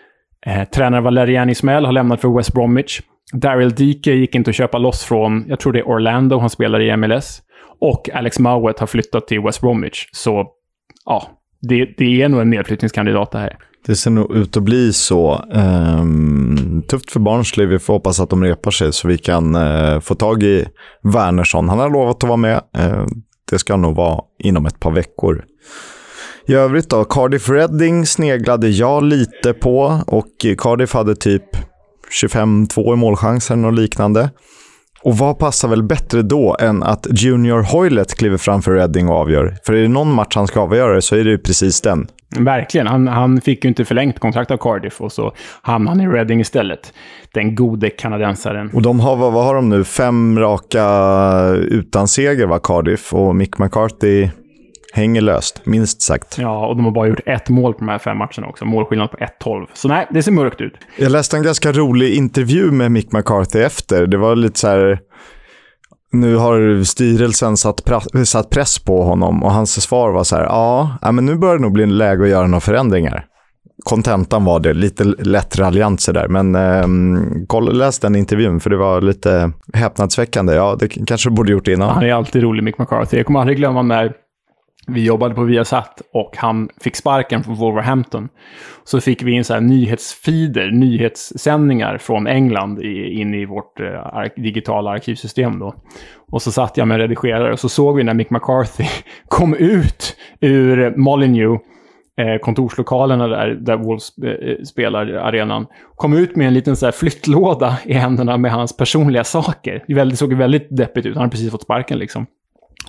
[0.46, 3.00] eh, tränare Valerian Ismael har lämnat för West Bromwich.
[3.32, 6.80] Daryl Dike gick inte att köpa loss från, jag tror det är Orlando, han spelar
[6.80, 7.42] i MLS.
[7.80, 10.08] Och Alex Mowat har flyttat till West Bromwich.
[10.12, 10.46] Så
[11.04, 11.28] ja,
[11.60, 13.56] det, det är nog en nedflyttningskandidat det här.
[13.86, 15.44] Det ser nog ut att bli så.
[15.52, 17.66] Um, tufft för Barnsley.
[17.66, 20.66] Vi får hoppas att de repar sig så vi kan uh, få tag i
[21.02, 21.68] Wernersson.
[21.68, 22.60] Han har lovat att vara med.
[22.78, 23.06] Uh,
[23.50, 25.44] det ska nog vara inom ett par veckor.
[26.46, 30.26] I övrigt då, Cardiff Reading sneglade jag lite på och
[30.58, 31.44] Cardiff hade typ
[32.22, 34.30] 25-2 i målchanser och liknande.
[35.04, 39.14] Och vad passar väl bättre då än att Junior Hoylett kliver fram för Reading och
[39.14, 39.56] avgör?
[39.66, 42.06] För är det någon match han ska avgöra så är det ju precis den.
[42.38, 42.86] Verkligen.
[42.86, 46.40] Han, han fick ju inte förlängt kontrakt av Cardiff och så hamnade han i Reading
[46.40, 46.92] istället.
[47.34, 48.70] Den gode kanadensaren.
[48.74, 49.84] Och de har, vad, vad har de nu?
[49.84, 50.86] Fem raka
[51.54, 53.14] utan seger, va, Cardiff?
[53.14, 54.28] Och Mick McCarthy
[54.92, 56.38] hänger löst, minst sagt.
[56.38, 58.64] Ja, och de har bara gjort ett mål på de här fem matcherna också.
[58.64, 59.66] Målskillnad på 1-12.
[59.72, 60.74] Så nej, det ser mörkt ut.
[60.98, 64.06] Jag läste en ganska rolig intervju med Mick McCarthy efter.
[64.06, 64.98] Det var lite så här...
[66.14, 67.82] Nu har styrelsen satt,
[68.24, 71.62] satt press på honom och hans svar var så här, ja, men nu börjar det
[71.62, 73.26] nog bli en läge att göra några förändringar.
[73.84, 79.00] Kontentan var det, lite lätt raljant sådär, men eh, läs den intervjun för det var
[79.00, 80.54] lite häpnadsväckande.
[80.54, 81.88] Ja, det kanske borde gjort innan.
[81.88, 83.16] Han är alltid rolig, Mick McCarthy.
[83.16, 84.12] Jag kommer aldrig glömma när
[84.86, 88.28] vi jobbade på Viasat och han fick sparken från Wolverhampton.
[88.84, 94.42] Så fick vi in så här nyhetsfeeder, nyhetssändningar från England i, in i vårt eh,
[94.42, 95.74] digitala arkivsystem då.
[96.32, 98.84] Och så satt jag med redigerare och så såg vi när Mick McCarthy
[99.28, 101.60] kom ut ur Molyneux,
[102.20, 105.66] eh, kontorslokalerna där, där Wolves eh, spelar arenan.
[105.96, 109.84] Kom ut med en liten så här flyttlåda i händerna med hans personliga saker.
[109.86, 111.14] Det såg väldigt deppigt ut.
[111.14, 112.26] Han hade precis fått sparken liksom.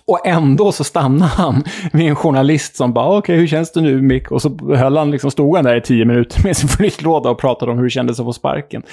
[0.06, 3.82] Och ändå så stannade han med en journalist som bara, okej, okay, hur känns det
[3.82, 4.32] nu Mick?
[4.32, 7.40] Och så höll han, liksom, stod han där i tio minuter med sin flyttlåda och
[7.40, 8.84] pratade om hur det kändes att få sparken.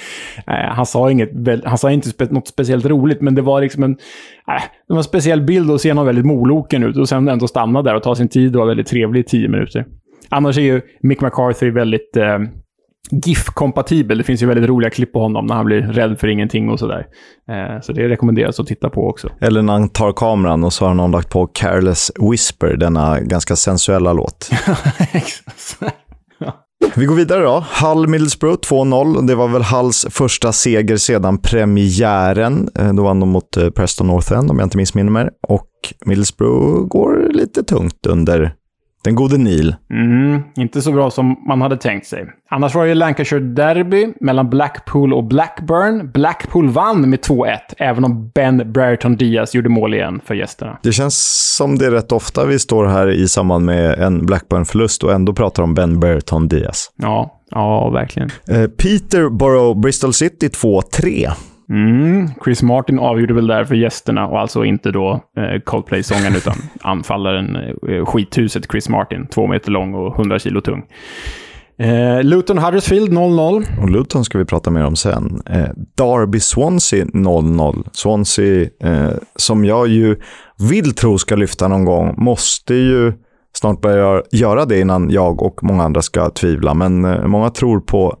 [0.47, 1.29] Eh, han sa inget,
[1.65, 4.97] han sa inte spe, något speciellt roligt, men det var liksom en, eh, det var
[4.97, 8.03] en speciell bild att se någon väldigt moloken ut och sen ändå stanna där och
[8.03, 9.85] ta sin tid och vara väldigt trevlig i tio minuter.
[10.29, 12.39] Annars är ju Mick McCarthy väldigt eh,
[13.11, 14.17] GIF-kompatibel.
[14.17, 16.79] Det finns ju väldigt roliga klipp på honom när han blir rädd för ingenting och
[16.79, 17.07] sådär.
[17.49, 19.29] Eh, så det rekommenderas att titta på också.
[19.41, 23.55] Eller när han tar kameran och så har någon lagt på Careless Whisper, denna ganska
[23.55, 24.49] sensuella låt.
[26.95, 27.65] Vi går vidare då.
[27.81, 29.27] Hull Middlesbrough 2-0.
[29.27, 32.69] Det var väl Hulls första seger sedan premiären.
[32.75, 35.29] Eh, då vann de mot eh, Preston North End om jag inte missminner mig.
[35.47, 35.69] Och
[36.05, 38.53] Middlesbrough går lite tungt under
[39.03, 39.75] den gode Neil.
[39.89, 42.25] Mm, inte så bra som man hade tänkt sig.
[42.49, 46.11] Annars var det Lancashire Derby mellan Blackpool och Blackburn.
[46.11, 50.77] Blackpool vann med 2-1, även om Ben Brereton Diaz gjorde mål igen för gästerna.
[50.83, 55.03] Det känns som det är rätt ofta vi står här i samband med en Blackburn-förlust
[55.03, 56.91] och ändå pratar om Ben Brereton Diaz.
[56.95, 58.29] Ja, ja verkligen.
[58.47, 61.31] Eh, Peterborough Bristol City 2-3.
[61.71, 66.55] Mm, Chris Martin avgjorde väl där för gästerna och alltså inte då eh, Coldplay-sången utan
[66.81, 67.55] anfallaren,
[67.89, 69.27] eh, skithuset Chris Martin.
[69.27, 70.83] Två meter lång och 100 kilo tung.
[71.79, 73.81] Eh, Luton Huddersfield 0-0.
[73.81, 75.41] Och Luton ska vi prata mer om sen.
[75.45, 77.87] Eh, Derby Swansea 0-0.
[77.91, 80.15] Swansea, eh, som jag ju
[80.69, 83.13] vill tro ska lyfta någon gång, måste ju
[83.53, 86.73] snart börja göra det innan jag och många andra ska tvivla.
[86.73, 88.15] Men eh, många tror på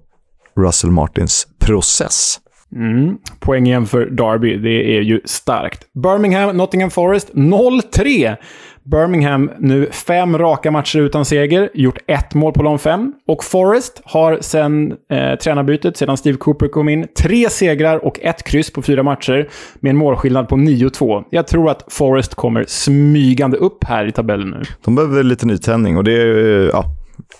[0.55, 2.39] Russell Martins process.
[2.75, 3.17] Mm.
[3.39, 4.57] Poäng igen för Derby.
[4.57, 5.87] Det är ju starkt.
[5.93, 8.37] Birmingham, Nottingham Forest 0-3.
[8.83, 13.13] Birmingham nu fem raka matcher utan seger, gjort ett mål på de fem.
[13.27, 18.43] Och Forest har sen eh, tränarbytet, sedan Steve Cooper kom in, tre segrar och ett
[18.43, 21.23] kryss på fyra matcher med en målskillnad på 9-2.
[21.29, 24.61] Jag tror att Forest kommer smygande upp här i tabellen nu.
[24.85, 26.85] De behöver lite nytändning och det är, ja,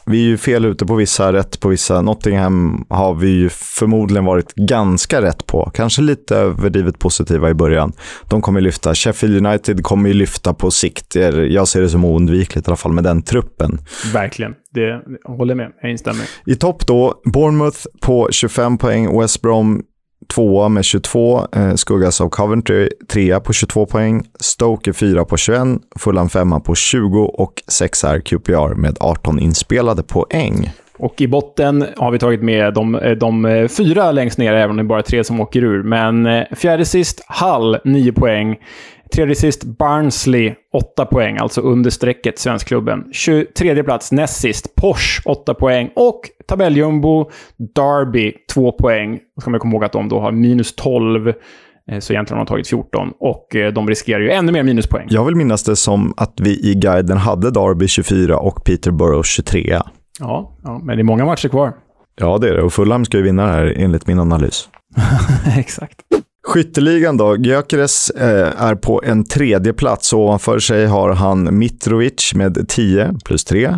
[0.05, 2.01] vi är ju fel ute på vissa, rätt på vissa.
[2.01, 5.71] Nottingham har vi ju förmodligen varit ganska rätt på.
[5.73, 7.93] Kanske lite överdrivet positiva i början.
[8.29, 8.95] De kommer lyfta.
[8.95, 11.15] Sheffield United kommer ju lyfta på sikt.
[11.49, 13.79] Jag ser det som oundvikligt i alla fall med den truppen.
[14.13, 14.53] Verkligen.
[14.73, 15.01] Det jag
[15.37, 15.71] håller med.
[15.81, 16.25] Jag instämmer.
[16.45, 19.19] I topp då, Bournemouth på 25 poäng.
[19.19, 19.83] West Brom
[20.33, 25.79] tvåa med 22, eh, skuggas av Coventry trea på 22 poäng, Stoke fyra på 21,
[25.99, 30.71] Fulham femma på 20 och sexa är QPR med 18 inspelade poäng.
[31.01, 34.69] Och i botten har vi tagit med de, eh, de eh, fyra längst ner, även
[34.69, 35.83] om det är bara tre som åker ur.
[35.83, 38.57] Men eh, fjärde sist, Hull, 9 poäng.
[39.15, 43.03] Tredje sist Barnsley, 8 poäng, alltså under strecket, svenskklubben.
[43.11, 45.89] 23 plats, näst sist, Porsche, 8 poäng.
[45.95, 47.29] Och tabelljumbo,
[47.75, 49.19] Derby, 2 poäng.
[49.35, 51.27] Då ska man komma ihåg att de då har minus 12.
[51.27, 55.07] Eh, så egentligen har de tagit 14 och eh, de riskerar ju ännu mer minuspoäng.
[55.09, 59.81] Jag vill minnas det som att vi i guiden hade Derby 24 och Peterborough 23.
[60.19, 61.73] Ja, ja, men det är många matcher kvar.
[62.15, 62.61] Ja, det är det.
[62.61, 64.69] Och Fulham ska ju vinna det här enligt min analys.
[65.57, 66.01] Exakt.
[66.47, 67.37] Skytteligan då.
[67.37, 73.13] Gyökeres eh, är på en tredje plats och ovanför sig har han Mitrovic med 10
[73.25, 73.75] plus 3.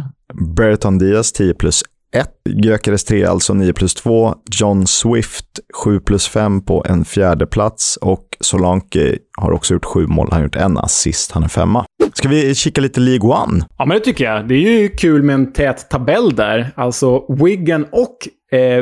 [0.56, 1.84] Berton Diaz 10 plus
[2.16, 2.28] 1.
[2.50, 4.36] Gyökeres 3 alltså 9 plus 2.
[4.60, 5.46] John Swift
[5.84, 10.28] 7 plus 5 på en fjärde plats och Solanke har också gjort 7 mål.
[10.32, 11.32] Han har gjort en assist.
[11.32, 11.86] Han är femma.
[12.14, 13.66] Ska vi kika lite League One?
[13.78, 14.48] Ja, men det tycker jag.
[14.48, 16.72] Det är ju kul med en tät tabell där.
[16.76, 18.18] Alltså Wigan och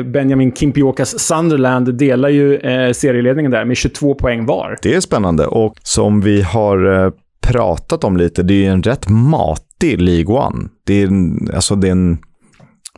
[0.04, 4.78] Benjamin Kimpiokas Sunderland delar ju eh, serieledningen där med 22 poäng var.
[4.82, 9.08] Det är spännande och som vi har eh, pratat om lite, det är en rätt
[9.08, 10.68] matig League One.
[10.86, 11.08] Det är,
[11.54, 12.18] alltså det är en,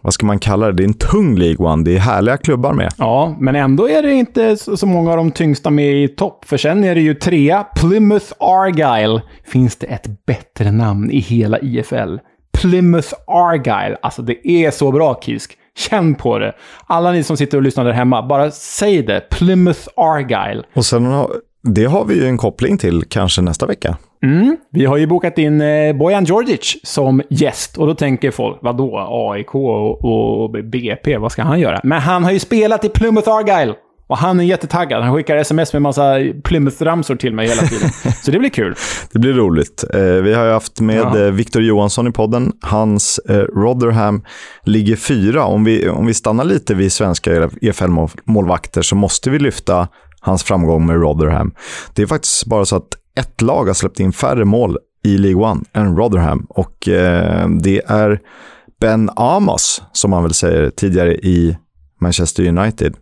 [0.03, 0.73] vad ska man kalla det?
[0.73, 1.85] Det är en tung League One.
[1.85, 2.93] Det är härliga klubbar med.
[2.99, 6.45] Ja, men ändå är det inte så många av de tyngsta med i topp.
[6.45, 9.21] För sen är det ju trea, Plymouth Argyle.
[9.45, 12.17] Finns det ett bättre namn i hela IFL?
[12.53, 13.97] Plymouth Argyle.
[14.03, 15.59] Alltså det är så bra, Kisk.
[15.79, 16.53] Känn på det.
[16.87, 19.21] Alla ni som sitter och lyssnar där hemma, bara säg det.
[19.31, 20.63] Plymouth Argyle.
[20.75, 21.31] Och sen har,
[21.63, 23.97] det har vi ju en koppling till kanske nästa vecka.
[24.23, 24.57] Mm.
[24.71, 29.07] Vi har ju bokat in eh, Bojan Djordjic som gäst och då tänker folk, vadå
[29.11, 31.81] AIK och, och BP, vad ska han göra?
[31.85, 33.75] Men han har ju spelat i Plymouth Argyle!
[34.07, 35.03] Och han är jättetaggad.
[35.03, 37.91] Han skickar sms med massa Plymouth-ramsor till mig hela tiden.
[38.23, 38.75] Så det blir kul.
[39.13, 39.85] Det blir roligt.
[39.95, 41.19] Eh, vi har ju haft med ja.
[41.19, 42.53] Eh, Victor Johansson i podden.
[42.63, 44.23] Hans eh, Rotherham
[44.65, 45.45] ligger fyra.
[45.45, 49.89] Om vi, om vi stannar lite vid svenska EFL-målvakter så måste vi lyfta
[50.21, 51.55] hans framgång med Rotherham.
[51.95, 52.89] Det är faktiskt bara så att
[53.19, 56.47] ett lag har släppt in färre mål i League One än Rotherham.
[56.49, 58.21] Och eh, det är
[58.81, 61.57] Ben Amos, som man väl säger, tidigare i
[62.01, 62.97] Manchester United.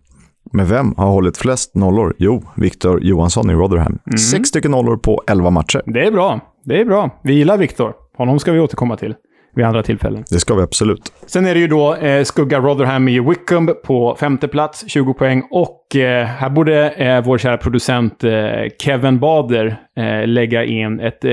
[0.53, 2.15] Men vem har hållit flest nollor?
[2.19, 3.99] Jo, Victor Johansson i Rotherham.
[4.07, 4.19] Mm.
[4.19, 5.83] Sex stycken nollor på elva matcher.
[5.87, 6.41] Det är bra.
[6.65, 7.21] Det är bra.
[7.23, 7.93] Vi gillar Victor.
[8.17, 9.15] Honom ska vi återkomma till
[9.55, 10.25] vid andra tillfällen.
[10.31, 11.13] Det ska vi absolut.
[11.27, 15.43] Sen är det ju då eh, skugga Rotherham i Wickham på femte plats, 20 poäng.
[15.51, 18.33] Och eh, här borde eh, vår kära producent eh,
[18.79, 21.33] Kevin Bader eh, lägga in ett, eh,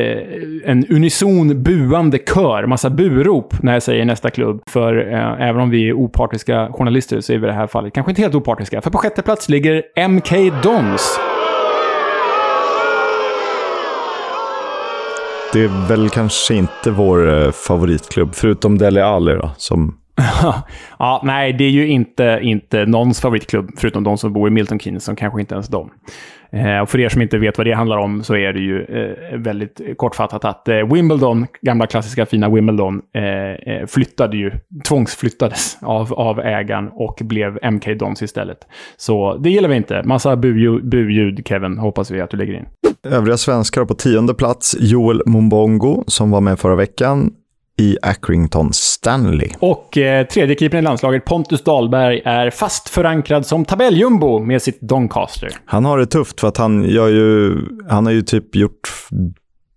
[0.65, 4.61] en unison buande kör, massa burop när jag säger nästa klubb.
[4.69, 4.95] För
[5.39, 8.21] även om vi är opartiska journalister så är vi i det här fallet kanske inte
[8.21, 8.81] helt opartiska.
[8.81, 11.28] För på sjätte plats ligger MK Dons.
[15.53, 19.97] Det är väl kanske inte vår eh, favoritklubb, förutom Dele Alli då, som...
[20.99, 24.79] ja, nej, det är ju inte, inte någons favoritklubb, förutom de som bor i Milton
[24.79, 25.89] Keynes, som kanske inte ens de.
[26.51, 28.83] Eh, och för er som inte vet vad det handlar om så är det ju
[28.83, 34.51] eh, väldigt kortfattat att eh, Wimbledon, gamla klassiska fina Wimbledon, eh, eh flyttade ju,
[34.87, 38.57] tvångsflyttades av, av ägaren och blev MK Dons istället.
[38.97, 40.03] Så det gillar vi inte.
[40.03, 42.65] Massa buljud, bu Kevin, hoppas vi att du lägger in.
[43.03, 47.31] Övriga svenskar på tionde plats, Joel Mumbongo som var med förra veckan
[47.79, 49.49] i Accrington Stanley.
[49.59, 54.81] Och eh, tredje keepern i landslaget, Pontus Dahlberg, är fast förankrad som tabelljumbo med sitt
[54.81, 55.49] Doncaster.
[55.65, 57.57] Han har det tufft för att han, gör ju,
[57.89, 58.89] han har ju typ gjort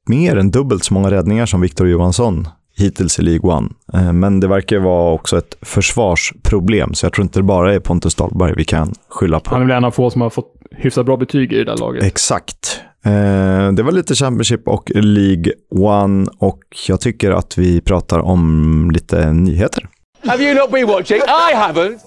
[0.07, 3.69] mer än dubbelt så många räddningar som Victor Johansson hittills i League One.
[3.95, 7.81] Eh, men det verkar vara också ett försvarsproblem, så jag tror inte det bara är
[7.81, 9.51] Pontus Dahlberg vi kan skylla på.
[9.51, 11.77] Han är väl en av få som har fått hyfsat bra betyg i det där
[11.77, 12.05] laget.
[12.05, 12.81] Exakt.
[13.05, 18.91] Eh, det var lite Championship och League One och jag tycker att vi pratar om
[18.95, 19.89] lite nyheter.
[20.27, 21.17] Have you not been watching?
[21.17, 21.99] I haven't!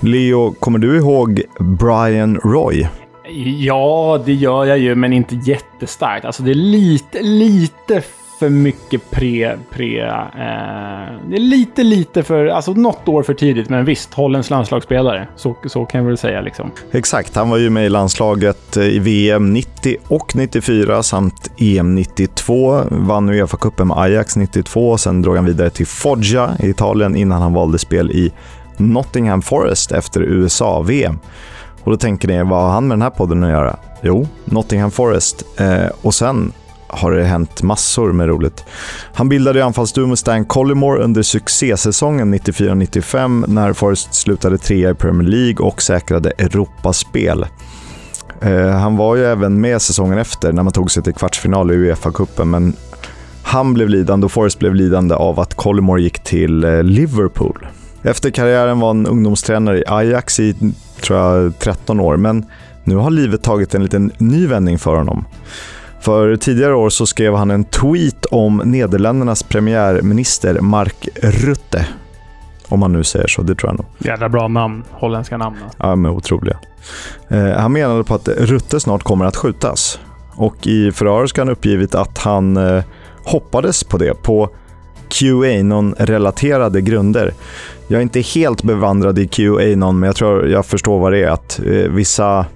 [0.00, 2.88] Leo, kommer du ihåg Brian Roy?
[3.58, 6.24] Ja, det gör jag ju, men inte jättestarkt.
[6.24, 8.02] Alltså det är lite, lite
[8.38, 9.58] för mycket pre...
[9.70, 12.46] pre eh, det är lite, lite för...
[12.46, 15.28] Alltså något år för tidigt, men visst, Hollands landslagsspelare.
[15.36, 16.40] Så, så kan jag väl säga.
[16.40, 16.70] Liksom.
[16.92, 21.94] Exakt, han var ju med i landslaget eh, i VM 90 och 94 samt EM
[21.94, 22.80] 92.
[22.90, 24.98] Vann Uefa-cupen med Ajax 92.
[24.98, 28.32] Sen drog han vidare till Foggia i Italien innan han valde spel i
[28.76, 31.18] Nottingham Forest efter USA-VM.
[31.84, 33.76] Och då tänker ni, vad har han med den här podden att göra?
[34.02, 35.44] Jo, Nottingham Forest.
[35.60, 36.52] Eh, och sen
[36.94, 38.64] har det hänt massor med roligt.
[39.14, 45.28] Han bildade anfallsduo med Stan Collymore under succésäsongen 94-95 när Forrest slutade trea i Premier
[45.28, 47.46] League och säkrade Europaspel.
[48.40, 51.74] Eh, han var ju även med säsongen efter när man tog sig till kvartsfinal i
[51.74, 52.76] Uefa-cupen, men
[53.42, 57.66] han blev lidande och Forrest blev lidande av att Collymore gick till eh, Liverpool.
[58.02, 62.46] Efter karriären var han ungdomstränare i Ajax i tror jag, 13 år, men
[62.84, 65.24] nu har livet tagit en liten ny vändning för honom.
[66.04, 71.86] För tidigare år så skrev han en tweet om Nederländernas premiärminister Mark Rutte.
[72.68, 73.86] Om man nu säger så, det tror jag nog.
[73.98, 74.82] Jävla bra namn.
[74.90, 75.56] Holländska namn.
[75.78, 76.58] Ja, men otroliga.
[77.28, 80.00] Eh, han menade på att Rutte snart kommer att skjutas.
[80.34, 82.84] Och i förhör ska han uppgivit att han eh,
[83.24, 84.48] hoppades på det på
[85.08, 87.32] QAnon-relaterade grunder.
[87.88, 91.30] Jag är inte helt bevandrad i QAnon, men jag tror jag förstår vad det är.
[91.30, 92.46] Att eh, vissa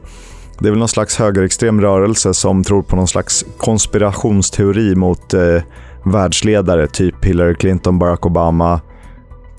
[0.58, 5.62] det är väl någon slags högerextrem rörelse som tror på någon slags konspirationsteori mot eh,
[6.04, 8.80] världsledare, typ Hillary Clinton, Barack Obama,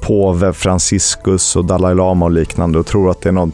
[0.02, 3.52] påve Franciscus och Dalai Lama och liknande och tror att det är någon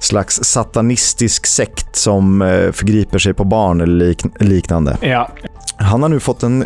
[0.00, 4.96] slags satanistisk sekt som eh, förgriper sig på barn eller lik liknande.
[5.00, 5.28] Ja.
[5.78, 6.64] Han har nu fått en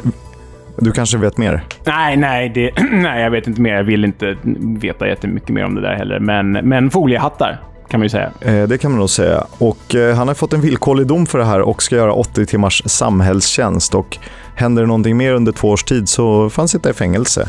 [0.79, 1.65] Du kanske vet mer?
[1.85, 3.75] Nej, nej, det, nej, jag vet inte mer.
[3.75, 4.37] Jag vill inte
[4.81, 6.19] veta jättemycket mer om det där heller.
[6.21, 7.61] Men, men foliehattar
[7.91, 8.33] kan man ju säga.
[8.41, 9.47] Eh, det kan man nog säga.
[9.59, 12.47] Och eh, han har fått en villkorlig dom för det här och ska göra 80
[12.47, 13.95] timmars samhällstjänst.
[13.95, 14.19] Och
[14.55, 17.49] händer det någonting mer under två års tid så får han sitta i fängelse.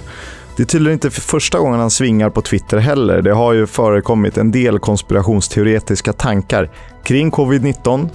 [0.57, 3.21] Det är tydligen inte för första gången han svingar på Twitter heller.
[3.21, 6.69] Det har ju förekommit en del konspirationsteoretiska tankar
[7.03, 8.09] kring covid-19,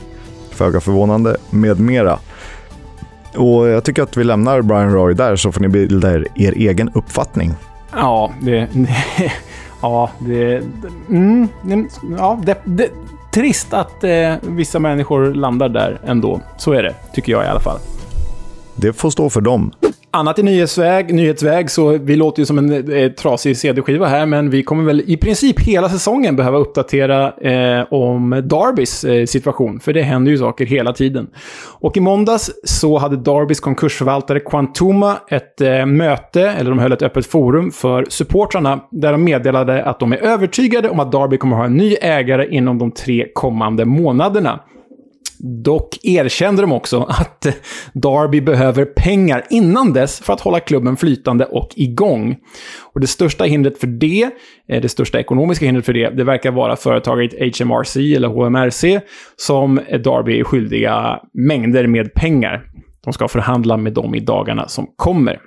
[0.50, 2.18] föga förvånande, med mera.
[3.36, 6.52] Och jag tycker att vi lämnar Brian Roy där så får ni bilda er, er
[6.52, 7.54] egen uppfattning.
[7.92, 8.68] Ja, det...
[9.86, 10.62] ja, det...
[11.08, 11.48] Mm,
[12.18, 12.90] ja, det, det
[13.36, 16.40] trist att eh, vissa människor landar där ändå.
[16.56, 17.78] Så är det, tycker jag i alla fall.
[18.74, 19.72] Det får stå för dem.
[20.16, 24.50] Annat i nyhetsväg, nyhetsväg, så vi låter ju som en eh, trasig CD-skiva här, men
[24.50, 29.92] vi kommer väl i princip hela säsongen behöva uppdatera eh, om Darbys eh, situation, för
[29.92, 31.26] det händer ju saker hela tiden.
[31.80, 37.02] Och i måndags så hade Darbys konkursförvaltare Quantuma ett eh, möte, eller de höll ett
[37.02, 41.56] öppet forum för supportrarna, där de meddelade att de är övertygade om att Darby kommer
[41.56, 44.60] att ha en ny ägare inom de tre kommande månaderna.
[45.38, 47.46] Dock erkände de också att
[47.94, 52.36] Darby behöver pengar innan dess för att hålla klubben flytande och igång.
[52.92, 54.30] Och det största hindret för det,
[54.68, 59.00] eh, det största ekonomiska hindret för det, det verkar vara företaget HMRC eller HMRC
[59.36, 62.62] som Darby är skyldiga mängder med pengar.
[63.04, 65.40] De ska förhandla med dem i dagarna som kommer.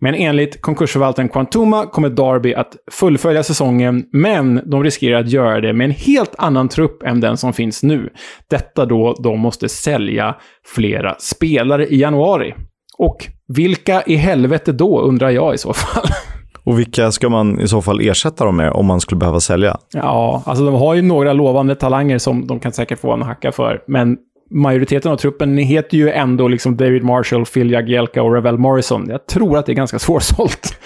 [0.00, 5.72] Men enligt konkursförvaltaren Quantuma kommer Darby att fullfölja säsongen, men de riskerar att göra det
[5.72, 8.10] med en helt annan trupp än den som finns nu.
[8.50, 10.36] Detta då de måste sälja
[10.74, 12.54] flera spelare i januari.
[12.98, 13.16] Och
[13.48, 16.06] vilka i helvete då, undrar jag i så fall.
[16.64, 19.76] Och vilka ska man i så fall ersätta dem med om man skulle behöva sälja?
[19.92, 23.52] Ja, alltså de har ju några lovande talanger som de kan säkert få en hacka
[23.52, 23.82] för.
[23.86, 24.16] Men
[24.50, 29.06] majoriteten av truppen heter ju ändå liksom David Marshall, Phil Jagielka och Ravel Morrison.
[29.08, 30.78] Jag tror att det är ganska svårsålt.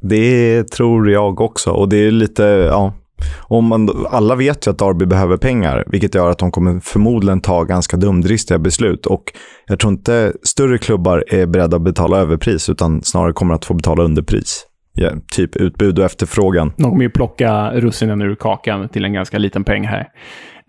[0.00, 1.70] Det tror jag också.
[1.70, 2.92] Och det är lite, ja.
[3.40, 7.40] Om man, alla vet ju att Darby behöver pengar, vilket gör att de kommer förmodligen
[7.40, 9.06] ta ganska dumdristiga beslut.
[9.06, 9.22] Och
[9.66, 13.74] jag tror inte större klubbar är beredda att betala överpris, utan snarare kommer att få
[13.74, 14.66] betala underpris.
[15.00, 16.72] Ja, typ utbud och efterfrågan.
[16.76, 20.08] De kommer ju plocka russinen ur kakan till en ganska liten peng här.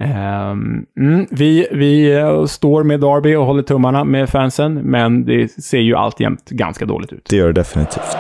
[0.02, 5.64] Um, mm, vi, vi eh, står med Darby och håller tummarna med fansen, men det
[5.64, 7.26] ser ju alltjämt ganska dåligt ut.
[7.30, 8.18] Det gör det definitivt.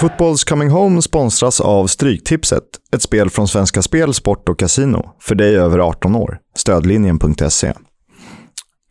[0.00, 5.10] Fotbolls Coming Home sponsras av Stryktipset, ett spel från Svenska Spel, Sport och Casino.
[5.20, 6.38] För dig över 18 år.
[6.56, 7.72] Stödlinjen.se.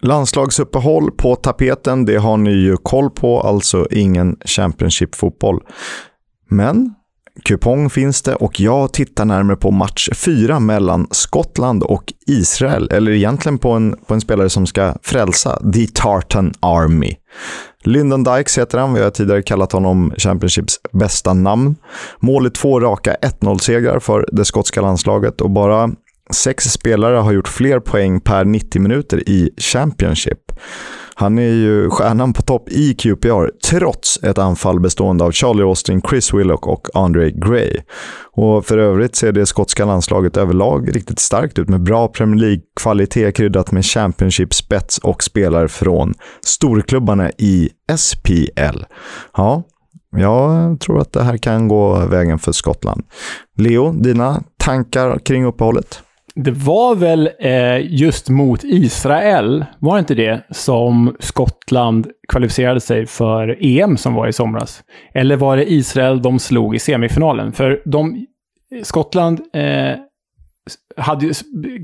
[0.02, 5.60] Landslagsuppehåll på tapeten, det har ni ju koll på, alltså ingen Championship-fotboll.
[6.50, 6.94] Men
[7.46, 12.90] kupong finns det och jag tittar närmare på match 4 mellan Skottland och Israel.
[12.92, 17.16] Eller egentligen på en, på en spelare som ska frälsa The Tartan Army.
[17.84, 21.76] Lyndon Dykes heter han, vi har tidigare kallat honom Championships bästa namn.
[22.20, 25.90] Mål i två raka 1-0-segrar för det skotska landslaget och bara
[26.34, 30.52] sex spelare har gjort fler poäng per 90 minuter i Championship.
[31.20, 36.02] Han är ju stjärnan på topp i QPR, trots ett anfall bestående av Charlie Austin,
[36.10, 37.78] Chris Willock och Andre Gray.
[38.32, 43.32] Och för övrigt ser det skotska landslaget överlag riktigt starkt ut med bra Premier League-kvalitet
[43.32, 46.14] kryddat med Championship-spets och spelare från
[46.46, 48.84] storklubbarna i SPL.
[49.38, 49.64] Ja,
[50.12, 53.04] jag tror att det här kan gå vägen för Skottland.
[53.58, 56.04] Leo, dina tankar kring uppehållet?
[56.44, 63.06] Det var väl eh, just mot Israel, var det inte det, som Skottland kvalificerade sig
[63.06, 64.84] för EM som var i somras?
[65.14, 67.52] Eller var det Israel de slog i semifinalen?
[67.52, 68.26] För de,
[68.84, 69.98] Skottland eh,
[70.98, 71.34] hade,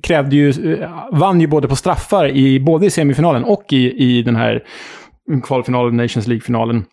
[0.03, 4.22] krävde ju, eh, vann ju både på straffar, i, både i semifinalen och i, i
[4.22, 4.64] den här
[5.43, 6.86] kvalfinalen, Nations League-finalen,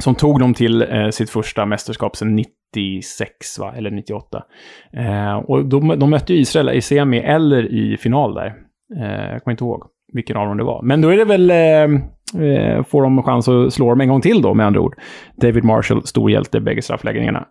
[0.00, 3.74] som tog dem till eh, sitt första mästerskap sedan 90 96, va?
[3.76, 4.44] eller 98.
[4.92, 8.54] Eh, och de, de mötte Israel i semi eller i final där.
[8.96, 10.82] Eh, jag kommer inte ihåg vilken av dem det var.
[10.82, 11.50] Men då är det väl...
[11.50, 12.00] Eh,
[12.42, 14.94] eh får de chans att slå dem en gång till då, med andra ord.
[15.36, 17.46] David Marshall, stor hjälte, bägge straffläggningarna.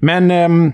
[0.00, 0.30] Men...
[0.30, 0.72] Ehm,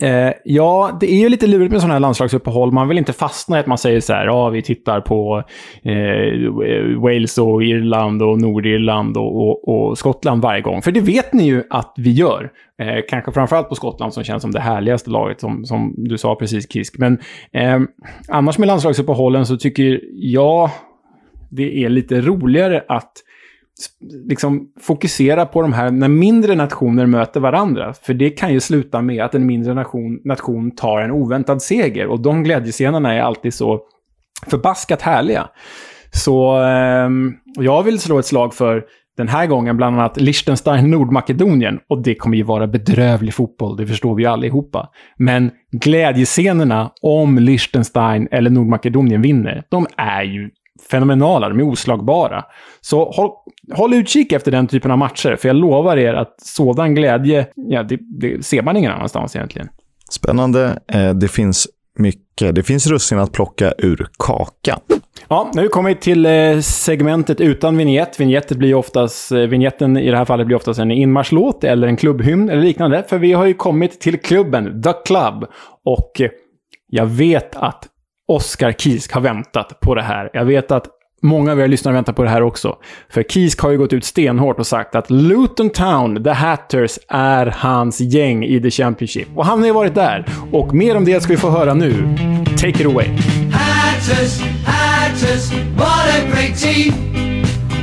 [0.00, 2.72] Eh, ja, det är ju lite lurigt med sådana här landslagsuppehåll.
[2.72, 5.42] Man vill inte fastna i att man säger så här, ja, vi tittar på
[5.82, 10.82] eh, Wales och Irland och Nordirland och, och, och, Skottland varje gång.
[10.82, 12.50] För det vet ni ju att vi gör.
[12.78, 16.34] Eh, kanske framförallt på Skottland som känns som det härligaste laget, som, som du sa
[16.34, 16.98] precis Kisk.
[16.98, 17.18] Men
[17.52, 17.80] eh,
[18.28, 20.70] annars med landslagsuppehållen så tycker jag
[21.50, 23.12] det är lite roligare att
[24.28, 27.94] liksom fokusera på de här när mindre nationer möter varandra.
[28.02, 32.06] För det kan ju sluta med att en mindre nation, nation tar en oväntad seger.
[32.06, 33.80] Och de glädjescenerna är alltid så
[34.46, 35.48] förbaskat härliga.
[36.12, 37.10] Så eh,
[37.58, 38.84] jag vill slå ett slag för
[39.16, 41.78] den här gången bland annat Liechtenstein, Nordmakedonien.
[41.88, 44.88] Och det kommer ju vara bedrövlig fotboll, det förstår vi ju allihopa.
[45.18, 50.50] Men glädjescenerna om Liechtenstein eller Nordmakedonien vinner, de är ju
[50.90, 52.44] fenomenala, de är oslagbara.
[52.80, 53.30] Så håll,
[53.74, 57.82] håll utkik efter den typen av matcher, för jag lovar er att sådan glädje, ja,
[57.82, 59.68] det, det ser man ingen annanstans egentligen.
[60.10, 60.78] Spännande.
[60.88, 61.68] Eh, det finns
[61.98, 62.54] mycket.
[62.54, 64.80] Det finns russin att plocka ur kakan.
[65.28, 68.20] Ja, nu kommer vi till eh, segmentet utan vignett.
[68.20, 71.96] Vignetten blir oftast, eh, vignetten i det här fallet blir oftast en inmarschlåt eller en
[71.96, 73.04] klubbhymn eller liknande.
[73.08, 75.46] För vi har ju kommit till klubben, The Club.
[75.84, 76.20] Och
[76.88, 77.88] jag vet att
[78.28, 80.30] Oscar Kisk har väntat på det här.
[80.32, 80.86] Jag vet att
[81.22, 82.76] många av er lyssnare väntar på det här också.
[83.10, 87.46] För Kisk har ju gått ut stenhårt och sagt att Luton Town, The Hatters, är
[87.46, 89.28] hans gäng i The Championship.
[89.36, 90.26] Och han har ju varit där.
[90.52, 92.16] Och mer om det ska vi få höra nu.
[92.56, 93.06] Take it away.
[93.52, 96.92] Hatters, Hatters, what a great team!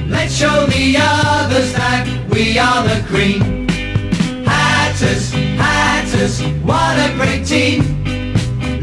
[0.09, 3.67] Let's show the others that we are the cream.
[4.45, 8.02] Hatters, Hatters, what a great team!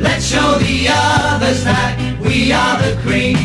[0.03, 3.37] Let's show the others that we are the cream.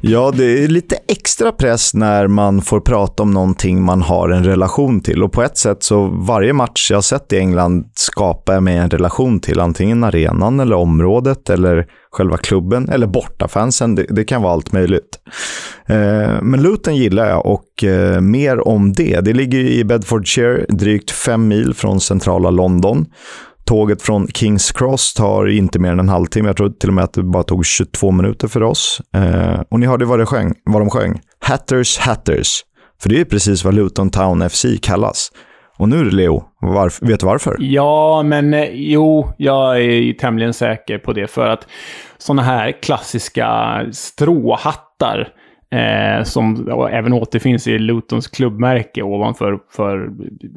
[0.00, 4.44] Ja, det är lite extra press när man får prata om någonting man har en
[4.44, 5.22] relation till.
[5.22, 8.76] Och på ett sätt så varje match jag har sett i England skapar jag mig
[8.76, 9.60] en relation till.
[9.60, 13.94] Antingen arenan eller området eller själva klubben eller bortafansen.
[13.94, 15.18] Det, det kan vara allt möjligt.
[15.86, 19.20] Eh, men Luton gillar jag och eh, mer om det.
[19.20, 23.06] Det ligger i Bedfordshire, drygt fem mil från centrala London.
[23.64, 26.48] Tåget från Kings Cross tar inte mer än en halvtimme.
[26.48, 29.00] Jag tror till och med att det bara tog 22 minuter för oss.
[29.16, 31.20] Eh, och ni hörde vad, det sjöng, vad de sjöng.
[31.40, 32.60] Hatters Hatters.
[33.02, 35.30] För det är precis vad Luton Town FC kallas.
[35.78, 37.56] Och nu Leo, varf- vet du varför?
[37.60, 41.26] Ja, men eh, jo, jag är tämligen säker på det.
[41.26, 41.66] För att
[42.18, 45.28] sådana här klassiska stråhattar
[45.74, 50.10] Eh, som även återfinns i Lutons klubbmärke ovanför för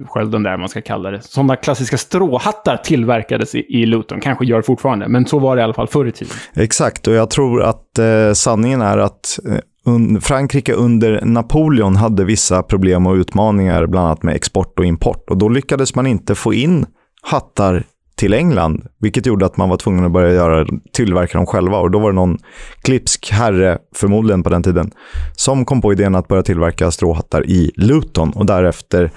[0.07, 1.21] skölden där man ska kalla det.
[1.21, 5.63] Sådana klassiska stråhattar tillverkades i, i Luton, kanske gör fortfarande, men så var det i
[5.63, 6.33] alla fall förr i tiden.
[6.55, 12.25] Exakt, och jag tror att eh, sanningen är att eh, un Frankrike under Napoleon hade
[12.25, 15.29] vissa problem och utmaningar, bland annat med export och import.
[15.29, 16.85] Och då lyckades man inte få in
[17.21, 17.83] hattar
[18.17, 21.77] till England, vilket gjorde att man var tvungen att börja göra, tillverka dem själva.
[21.77, 22.37] Och då var det någon
[22.81, 24.91] klipsk herre, förmodligen på den tiden,
[25.35, 29.11] som kom på idén att börja tillverka stråhattar i Luton och därefter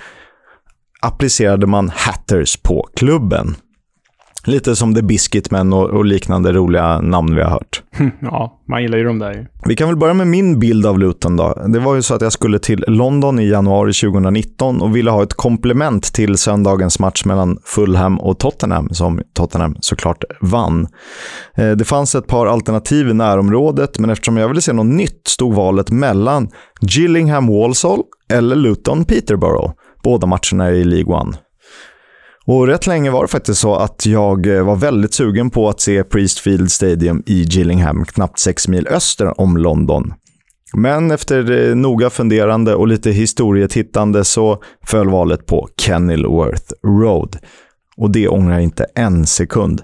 [1.01, 3.57] applicerade man Hatters på klubben.
[4.47, 7.83] Lite som The Biscuitmen och, och, liknande roliga namn vi har hört.
[8.21, 9.49] Ja, man gillar ju de där.
[9.67, 11.63] Vi kan väl börja med min bild av Luton då.
[11.67, 15.23] Det var ju så att jag skulle till London i januari 2019 och ville ha
[15.23, 20.87] ett komplement till söndagens match mellan Fulham och Tottenham, som Tottenham såklart vann.
[21.55, 25.29] Eh, det fanns ett par alternativ i närområdet, men eftersom jag ville se något nytt
[25.29, 26.49] stod valet mellan
[26.81, 29.73] Gillingham Walsall eller Luton Peterborough.
[30.05, 31.37] Båda matcherna är i League One.
[32.51, 35.81] Och rätt länge var det faktiskt så att jag eh, var väldigt sugen på att
[35.81, 40.15] se Priestfield Stadium i Gillingham, knappt sex mil öster om London.
[40.73, 47.37] Men efter eh, noga funderande och lite historietittande så föll valet på Kenilworth Road.
[47.97, 49.83] Och det ångrar jag inte en sekund.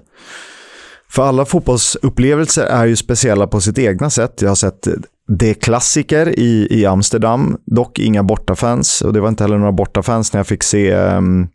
[1.09, 4.41] För alla fotbollsupplevelser är ju speciella på sitt egna sätt.
[4.41, 4.93] Jag har sett eh,
[5.27, 9.01] det klassiker i, i Amsterdam, dock inga bortafans.
[9.01, 11.47] Och det var inte heller några bortafans när jag fick se um,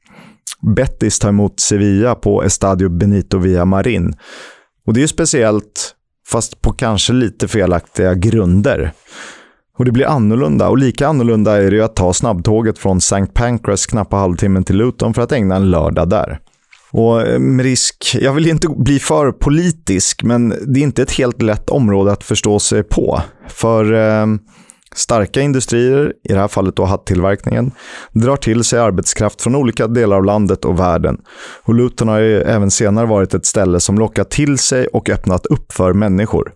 [0.76, 4.14] Betis ta emot Sevilla på Estadio Benito Villamarin.
[4.86, 5.94] Och det är speciellt,
[6.28, 8.92] fast på kanske lite felaktiga grunder.
[9.78, 10.68] Och det blir annorlunda.
[10.68, 13.26] Och lika annorlunda är det ju att ta snabbtåget från St.
[13.26, 16.38] Pancras knappa halvtimmen till Luton för att ägna en lördag där.
[16.90, 21.10] Och eh, med risk, jag vill inte bli för politisk, men det är inte ett
[21.12, 23.22] helt lätt område att förstå sig på.
[23.48, 24.26] För eh,
[24.94, 27.70] Starka industrier, i det här fallet då hattillverkningen,
[28.12, 31.20] drar till sig arbetskraft från olika delar av landet och världen.
[31.62, 35.46] Och Luton har ju även senare varit ett ställe som lockat till sig och öppnat
[35.46, 36.52] upp för människor.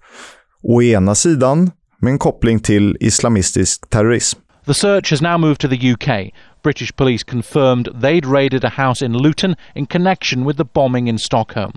[0.63, 1.71] Å ena sidan
[2.01, 4.39] med en koppling till islamistisk terrorism.
[4.67, 6.33] The search has now moved to the UK.
[6.63, 11.19] British police confirmed they'd raided a house in Luton in connection with the bombing in
[11.19, 11.73] Stockholm.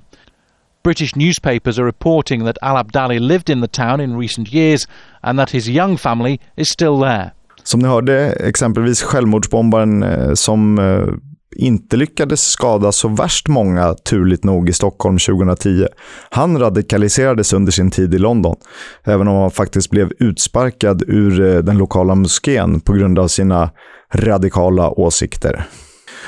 [0.84, 4.88] British newspapers are reporting that Al Abdali lived in the town in recent years
[5.21, 7.32] and that his young family is still there.
[7.63, 11.13] Som ni hörde, exempelvis självmordsbombaren eh, som eh,
[11.55, 15.86] inte lyckades skada så värst många, turligt nog, i Stockholm 2010.
[16.30, 18.55] Han radikaliserades under sin tid i London,
[19.03, 23.71] även om han faktiskt blev utsparkad ur eh, den lokala moskén på grund av sina
[24.13, 25.65] radikala åsikter.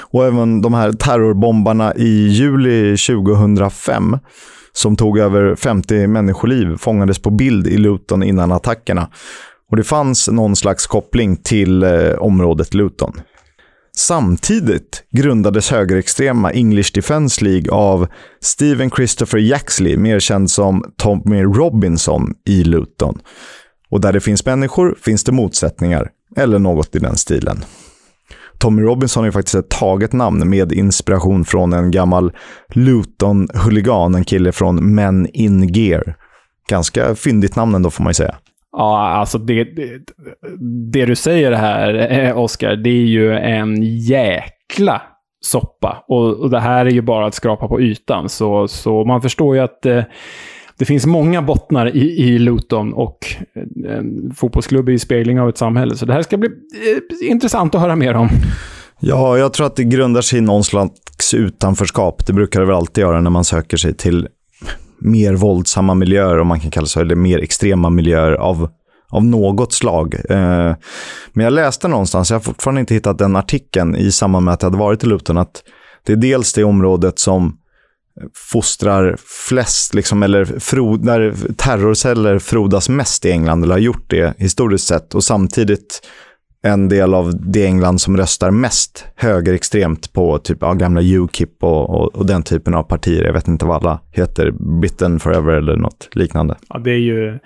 [0.02, 4.18] Och även de här terrorbombarna i juli 2005
[4.74, 9.10] som tog över 50 människoliv fångades på bild i Luton innan attackerna.
[9.72, 13.22] Och det fanns någon slags koppling till eh, området Luton.
[13.98, 18.08] Samtidigt grundades högerextrema English Defence League av
[18.42, 23.20] Stephen Christopher Yaxley, mer känd som Tommy Robinson, i Luton.
[23.90, 27.64] Och där det finns människor finns det motsättningar, eller något i den stilen.
[28.62, 32.32] Tommy Robinson är faktiskt ett taget namn med inspiration från en gammal
[32.74, 36.16] Luton-huligan, en kille från Men in Gear.
[36.70, 38.36] Ganska fyndigt namn ändå får man ju säga.
[38.72, 39.90] Ja, alltså det, det,
[40.92, 45.02] det du säger här, eh, Oskar, det är ju en jäkla
[45.46, 46.04] soppa.
[46.08, 48.30] Och, och det här är ju bara att skrapa på ytan.
[48.30, 50.04] Så, så man förstår ju att eh,
[50.82, 53.18] det finns många bottnar i, i Luton och
[53.56, 55.96] eh, en fotbollsklubb är ju spegling av ett samhälle.
[55.96, 58.30] Så det här ska bli eh, intressant att höra mer om.
[59.00, 62.26] Ja, jag tror att det grundar sig i någon slags utanförskap.
[62.28, 64.28] Det brukar det väl alltid göra när man söker sig till
[65.00, 68.70] mer våldsamma miljöer, om man kan kalla det så, eller mer extrema miljöer av,
[69.10, 70.16] av något slag.
[70.30, 70.76] Eh,
[71.34, 74.62] men jag läste någonstans, jag har fortfarande inte hittat den artikeln i samband med att
[74.62, 75.64] jag hade varit i Luton, att
[76.06, 77.58] det är dels det området som
[78.34, 79.16] fostrar
[79.50, 84.88] flest, liksom, eller frod, där terrorceller frodas mest i England, eller har gjort det historiskt
[84.88, 86.02] sett, och samtidigt
[86.64, 91.90] en del av det England som röstar mest högerextremt på typ ja, gamla Ukip och,
[91.90, 93.24] och, och, den typen av partier.
[93.24, 94.52] Jag vet inte vad alla heter,
[94.82, 96.56] Bitten Forever eller något liknande.
[96.70, 97.40] Ja, det är ju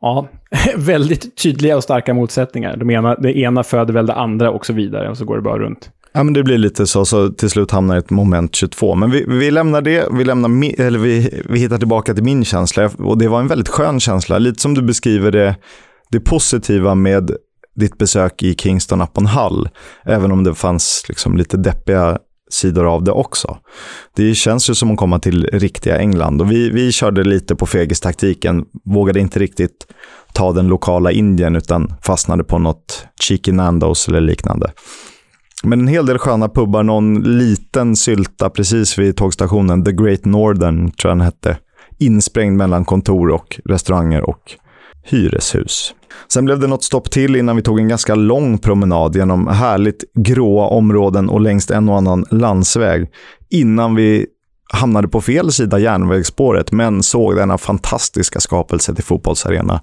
[0.00, 0.28] ja,
[0.76, 2.76] väldigt tydliga och starka motsättningar.
[2.76, 5.42] De ena, det ena föder väl det andra och så vidare och så går det
[5.42, 5.90] bara runt.
[6.14, 8.94] Ja, men det blir lite så, så till slut hamnar ett moment 22.
[8.94, 12.90] Men vi, vi lämnar det, vi, lämnar, eller vi, vi hittar tillbaka till min känsla.
[12.98, 15.56] Och det var en väldigt skön känsla, lite som du beskriver det,
[16.10, 17.30] det positiva med
[17.76, 19.68] ditt besök i Kingston upon Hull,
[20.04, 22.18] även om det fanns liksom lite deppiga
[22.50, 23.58] sidor av det också.
[24.16, 27.66] Det känns ju som att komma till riktiga England och vi, vi körde lite på
[27.66, 29.86] fegistaktiken, vågade inte riktigt
[30.32, 34.72] ta den lokala Indien utan fastnade på något Cheeky Nandos eller liknande.
[35.62, 40.90] Men en hel del sköna pubbar, någon liten sylta precis vid tågstationen, The Great Northern
[40.90, 41.56] tror jag den hette,
[41.98, 44.52] insprängd mellan kontor och restauranger och
[45.02, 45.94] hyreshus.
[46.28, 50.04] Sen blev det något stopp till innan vi tog en ganska lång promenad genom härligt
[50.14, 53.08] gråa områden och längs en och annan landsväg
[53.50, 54.26] innan vi
[54.72, 59.80] hamnade på fel sida järnvägsspåret men såg denna fantastiska skapelse till fotbollsarena.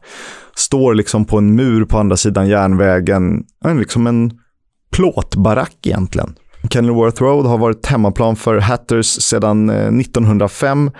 [0.55, 4.32] Står liksom på en mur på andra sidan järnvägen, liksom en
[4.91, 6.35] plåtbarack egentligen.
[6.69, 10.91] Kenilworth Road har varit hemmaplan för Hatters sedan eh, 1905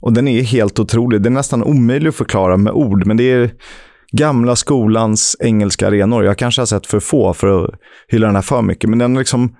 [0.00, 1.22] och den är helt otrolig.
[1.22, 3.50] Det är nästan omöjligt att förklara med ord, men det är
[4.12, 6.24] gamla skolans engelska arenor.
[6.24, 7.70] Jag kanske har sett för få för att
[8.08, 9.56] hylla den här för mycket, men den liksom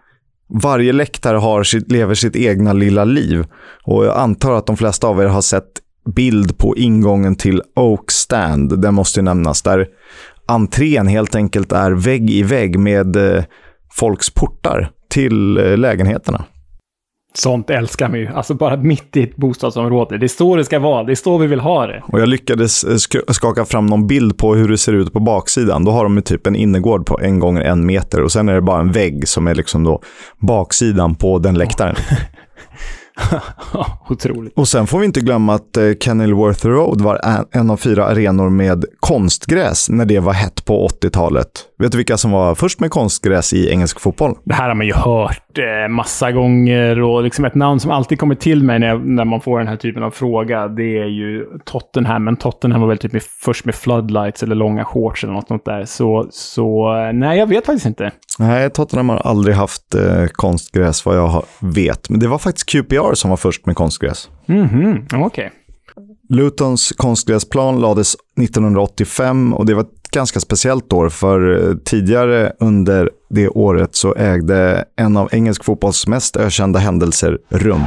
[0.63, 3.45] varje läktare har sitt, lever sitt egna lilla liv.
[3.83, 5.71] Och jag antar att de flesta av er har sett
[6.15, 8.81] bild på ingången till Oak Stand.
[8.81, 9.63] Den måste ju nämnas.
[9.63, 9.87] Där
[10.47, 13.45] entrén helt enkelt är vägg i vägg med eh,
[13.93, 16.45] folks portar till eh, lägenheterna.
[17.35, 18.27] Sånt älskar man ju.
[18.27, 20.19] Alltså bara mitt i ett bostadsområde.
[20.19, 21.05] Det är så det ska vara.
[21.05, 22.03] Det är så vi vill ha det.
[22.07, 22.97] Och jag lyckades eh,
[23.33, 25.85] skaka fram någon bild på hur det ser ut på baksidan.
[25.85, 28.63] Då har de typ en innergård på en gånger en meter och sen är det
[28.63, 30.03] bara en vägg som är liksom då
[30.39, 31.97] baksidan på den läktaren.
[34.09, 34.59] Otroligt.
[34.59, 38.49] Och sen får vi inte glömma att eh, Kenilworth Road var en av fyra arenor
[38.49, 41.49] med konstgräs när det var hett på 80-talet.
[41.79, 44.35] Vet du vilka som var först med konstgräs i engelsk fotboll?
[44.45, 48.19] Det här har man ju hört eh, massa gånger och liksom ett namn som alltid
[48.19, 51.47] kommer till mig när, när man får den här typen av fråga, det är ju
[51.65, 52.25] Tottenham.
[52.25, 55.65] Men Tottenham var väl typ med, först med floodlights eller långa shorts eller något sånt
[55.65, 55.85] där.
[55.85, 58.11] Så, så nej, jag vet faktiskt inte.
[58.39, 62.11] Nej, Tottenham har aldrig haft eh, konstgräs vad jag vet.
[62.11, 64.31] Men det var faktiskt QPR som var först med konstgräs.
[64.47, 65.27] Mhm, mm okej.
[65.27, 65.49] Okay.
[66.33, 73.11] Lutons konstgräsplan lades 1985 och det var ett ganska speciellt år för eh, tidigare under
[73.31, 77.83] det året så ägde en av engelsk fotbolls mest ökända händelser rum.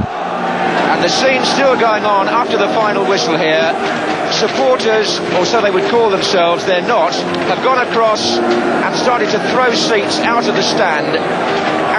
[0.90, 3.72] And the scene still going on after the final whistle here.
[4.30, 7.12] Supporters, or so they would call themselves, they're not,
[7.48, 8.38] have gone across
[8.84, 11.16] and started to throw seats out of the stand,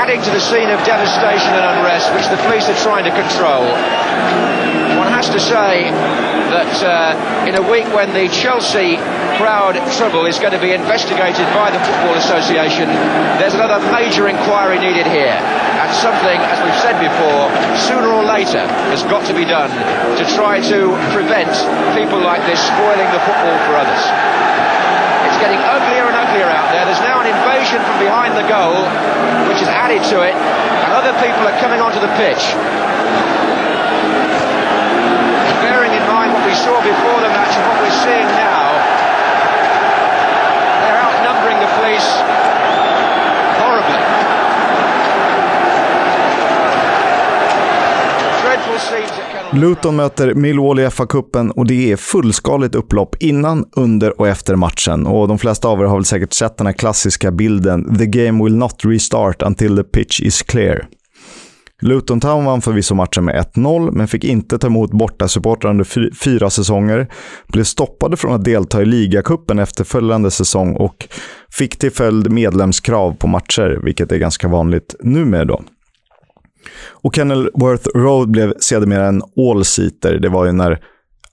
[0.02, 3.64] adding to the scene of devastation and unrest which the police are trying to control.
[4.98, 5.92] One has to say
[6.52, 8.98] that uh, in a week when the Chelsea
[9.38, 12.88] crowd trouble is going to be investigated by the Football Association,
[13.42, 15.36] there's another major inquiry needed here.
[15.36, 17.50] And something, as we've said before,
[17.90, 19.70] sooner or later has got to be done
[20.18, 21.52] to try to prevent
[21.98, 24.04] people like this spoiling the football for others.
[25.30, 26.86] It's getting uglier and uglier out there.
[26.86, 28.80] There's now an invasion from behind the goal,
[29.52, 32.56] which is added to it, and other people are coming onto the pitch.
[36.66, 38.68] Mind saw before the match and what we're seeing now,
[40.82, 42.10] they're outnumbering the police
[43.62, 44.02] horribly.
[48.42, 54.20] Dreadful scenes at Luton möter Millwall i FA-cupen och det är fullskaligt upplopp innan, under
[54.20, 55.08] och efter matchen.
[55.08, 58.44] Och de flesta av er har väl säkert sett den här klassiska bilden “The game
[58.44, 60.88] will not restart until the pitch is clear”.
[61.82, 66.50] Luton Town vann förvisso matchen med 1-0, men fick inte ta emot bortasupportrar under fyra
[66.50, 67.08] säsonger.
[67.48, 71.08] Blev stoppade från att delta i ligacupen efter följande säsong och
[71.52, 75.64] fick till följd medlemskrav på matcher, vilket är ganska vanligt numera då.
[76.90, 80.20] Och Kenilworth Road blev sedermera en all-seater.
[80.20, 80.80] Det var ju när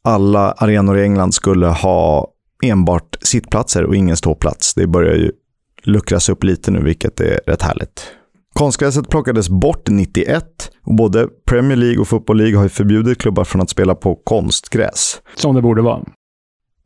[0.04, 2.28] alla arenor i England skulle ha
[2.64, 4.74] enbart sittplatser och ingen ståplats.
[4.74, 5.32] Det börjar ju
[5.82, 8.06] luckras upp lite nu, vilket är rätt härligt.
[8.52, 10.44] Konstgräset plockades bort 91
[10.86, 14.14] och både Premier League och Football League har ju förbjudit klubbar från att spela på
[14.14, 15.20] konstgräs.
[15.34, 16.02] Som det borde vara.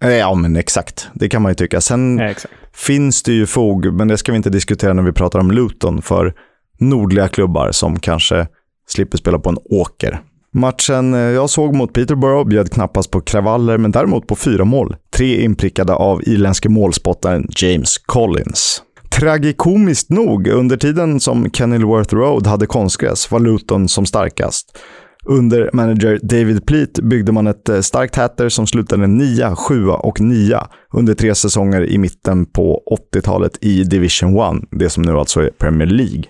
[0.02, 1.08] Eh, Ja, men exakt.
[1.14, 1.80] Det kan man ju tycka.
[1.80, 2.54] Sen Ja, exakt.
[2.74, 6.02] finns det ju fog, men det ska vi inte diskutera när vi pratar om Luton,
[6.02, 6.34] för
[6.80, 8.46] nordliga klubbar som kanske
[8.88, 10.20] slipper spela på en åker.
[10.52, 14.96] Matchen eh, jag såg mot Peterborough bjöd knappast på kravaller, men däremot på fyra mål.
[15.16, 18.82] Tre inprickade av irländske målspottaren James Collins.
[19.20, 24.78] Tragikomiskt nog, under tiden som Kenilworth Road hade konstgräs var Luton som starkast.
[25.26, 30.20] Under manager David Pleat byggde man ett eh, starkt Hatter som slutade 9, 7 och
[30.20, 30.60] 9
[30.92, 32.82] under tre säsonger i mitten på
[33.14, 36.24] 80-talet i Division 1, det som nu alltså är Premier League.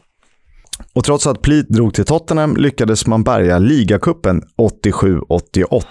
[0.95, 5.83] Och trots att Pleat drog till Tottenham lyckades man bärga ligacupen 87-88.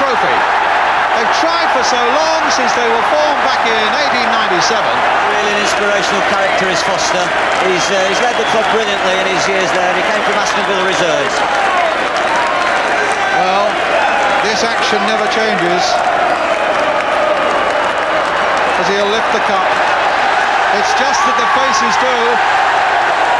[0.00, 0.39] trophy.
[1.80, 3.72] For so long since they were formed back in
[4.12, 4.68] 1897.
[4.68, 7.24] Really an inspirational character is Foster.
[7.64, 9.88] He's, uh, he's led the club brilliantly in his years there.
[9.96, 11.34] He came from Aston Villa Reserves.
[13.32, 13.64] Well,
[14.44, 15.80] this action never changes.
[18.76, 19.64] As he'll lift the cup.
[20.76, 22.16] It's just that the faces do,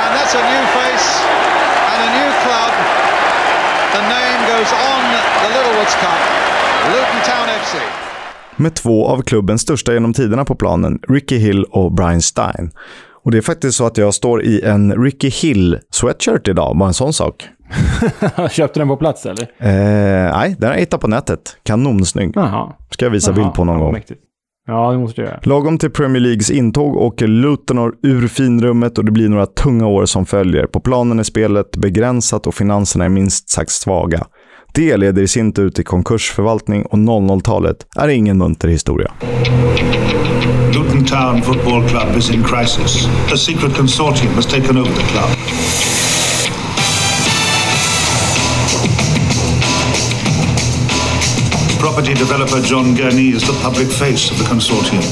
[0.00, 1.08] and that's a new face
[1.92, 2.72] and a new club.
[4.00, 5.00] The name goes on
[5.44, 6.20] the Littlewoods Cup,
[6.88, 8.09] Luton Town FC.
[8.56, 12.70] Med två av klubbens största genom tiderna på planen, Ricky Hill och Brian Stein.
[13.24, 16.88] Och det är faktiskt så att jag står i en Ricky Hill sweatshirt idag, bara
[16.88, 17.48] en sån sak.
[18.50, 19.42] Köpte den på plats eller?
[19.42, 21.56] Eh, nej, den har jag hittat på nätet.
[21.62, 22.32] Kanonsnygg.
[22.34, 22.72] Jaha.
[22.90, 23.92] Ska jag visa Jaha, bild på någon gång.
[23.92, 24.20] mäktigt.
[24.66, 25.40] Ja, det måste du göra.
[25.42, 30.06] Lagom till Premier Leagues intåg åker Luton ur finrummet och det blir några tunga år
[30.06, 30.66] som följer.
[30.66, 34.26] På planen är spelet begränsat och finanserna är minst sagt svaga.
[34.72, 39.12] Det leder i sin tur till konkursförvaltning och 00-talet är ingen munter historia.
[40.74, 43.06] Luton Town Football Club is in crisis.
[43.32, 45.28] A secret consortium has taken over the club.
[51.80, 55.02] Property developer John Gurney is the public face of the consortium.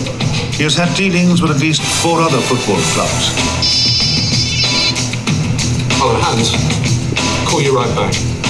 [0.58, 3.32] He has had dealings with at least four other football clubs.
[6.00, 6.50] Oh, Hans,
[7.50, 8.47] call you right back.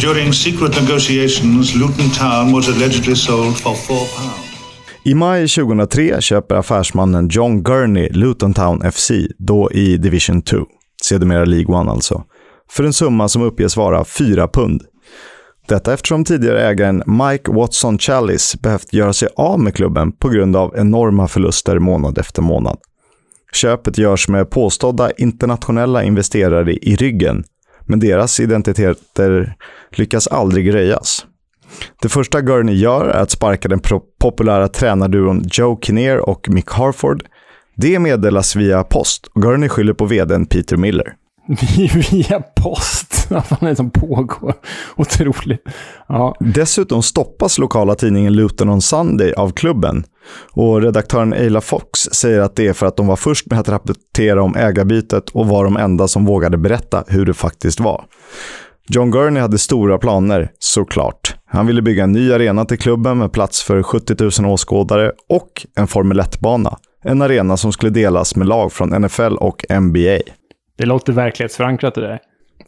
[0.00, 4.50] During secret negotiations, Luton Town was allegedly sold for four pounds.
[5.04, 10.56] I maj 2003 köper affärsmannen John Gurney Luton Town FC, då i Division 2,
[11.02, 12.22] sedermera League 1 alltså,
[12.70, 14.82] för en summa som uppges vara 4 pund.
[15.68, 20.56] Detta eftersom tidigare ägaren Mike Watson Challis behövt göra sig av med klubben på grund
[20.56, 22.78] av enorma förluster månad efter månad.
[23.52, 27.44] Köpet görs med påstådda internationella investerare i ryggen,
[27.90, 29.54] men deras identiteter
[29.90, 31.26] lyckas aldrig röjas.
[32.02, 33.80] Det första Gurney gör är att sparka den
[34.20, 37.24] populära tränarduon Joe Kinnear och Mick Harford.
[37.76, 41.14] Det meddelas via post och Gurney skyller på vdn Peter Miller.
[42.10, 43.26] Via post.
[43.30, 44.54] Vad fan är det som pågår?
[44.96, 45.64] Otroligt.
[46.08, 46.34] Ja.
[46.40, 50.04] Dessutom stoppas lokala tidningen Luton on Sunday av klubben.
[50.52, 53.68] Och redaktören Eila Fox säger att det är för att de var först med att
[53.68, 58.04] rapportera om ägarbytet och var de enda som vågade berätta hur det faktiskt var.
[58.88, 61.34] John Gurney hade stora planer, såklart.
[61.46, 65.66] Han ville bygga en ny arena till klubben med plats för 70 000 åskådare och
[65.76, 66.76] en Formel 1-bana.
[67.04, 70.18] En arena som skulle delas med lag från NFL och NBA.
[70.80, 72.18] Det låter verklighetsförankrat det där.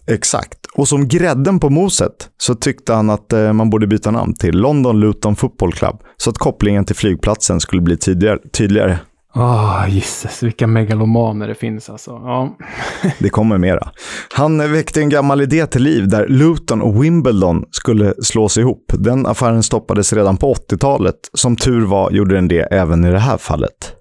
[0.07, 0.59] Exakt.
[0.75, 4.59] Och som grädden på moset så tyckte han att eh, man borde byta namn till
[4.59, 8.39] London Luton Football Club så att kopplingen till flygplatsen skulle bli tydligare.
[8.53, 8.99] tydligare.
[9.35, 12.11] Åh, gisses, vilka megalomaner det finns alltså.
[12.11, 12.57] Ja.
[13.19, 13.91] Det kommer mera.
[14.33, 18.93] Han väckte en gammal idé till liv där Luton och Wimbledon skulle slås ihop.
[18.99, 21.17] Den affären stoppades redan på 80-talet.
[21.33, 23.97] Som tur var gjorde den det även i det här fallet.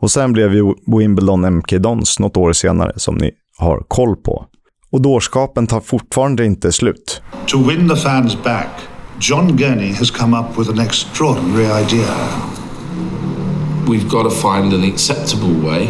[0.00, 4.46] Och sen blev ju Wimbledon MK Dons något år senare, som ni har koll på.
[4.92, 7.22] Och dårskapen tar fortfarande inte slut.
[7.46, 8.68] To win the fans back,
[9.20, 12.14] John Gurney has come up with an extraordinary idea.
[13.86, 15.88] We've got to find an acceptable way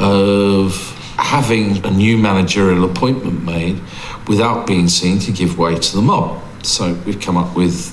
[0.00, 3.76] of having a new managerial appointment made
[4.28, 6.38] without being seen to give way to the mob.
[6.62, 7.92] So we've come up with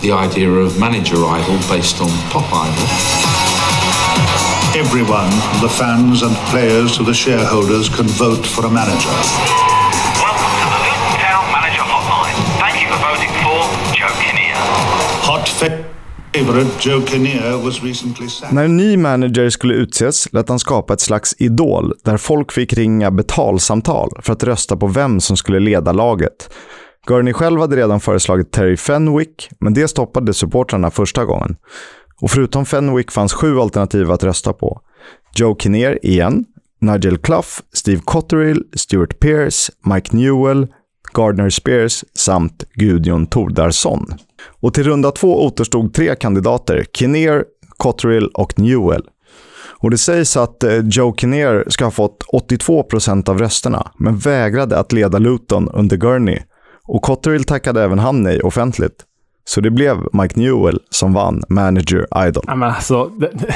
[0.00, 3.33] the idea of manager idol based on pop idol.
[4.76, 9.14] Everyone, the fans and players to the shareholders, can vote for a manager.
[10.26, 12.38] Welcome to the Luton Town Manager Hotline.
[12.58, 13.58] Thank you for voting for
[13.98, 14.56] Joe Kinnear.
[15.28, 15.46] Hot
[16.80, 18.54] Joe Kinnear was recently sacked.
[18.54, 22.72] När en ny manager skulle utses lät han skapa ett slags idol där folk fick
[22.72, 26.50] ringa betalsamtal för att rösta på vem som skulle leda laget.
[27.06, 31.56] Gurney själv hade redan föreslagit Terry Fenwick, men det stoppade supportrarna första gången.
[32.20, 34.80] Och förutom Fenwick fanns sju alternativ att rösta på.
[35.36, 36.44] Joe Kinnear igen,
[36.80, 40.66] Nigel Clough, Steve Cotterill, Stuart Pearce, Mike Newell,
[41.14, 44.06] Gardner Spears samt Gudjon Tordarsson.
[44.60, 47.44] Och till runda två återstod tre kandidater, Kinnear,
[47.76, 49.02] Cotterill och Newell.
[49.84, 54.78] Och det sägs att eh, Joe Kinnear ska ha fått 82% av rösterna, men vägrade
[54.78, 56.38] att leda Luton under Gurney.
[56.84, 59.04] Och Cotterill tackade även han nej offentligt.
[59.44, 62.44] Så det blev Mike Newell som vann Manager Idol.
[62.46, 63.30] Ja, men alltså, det,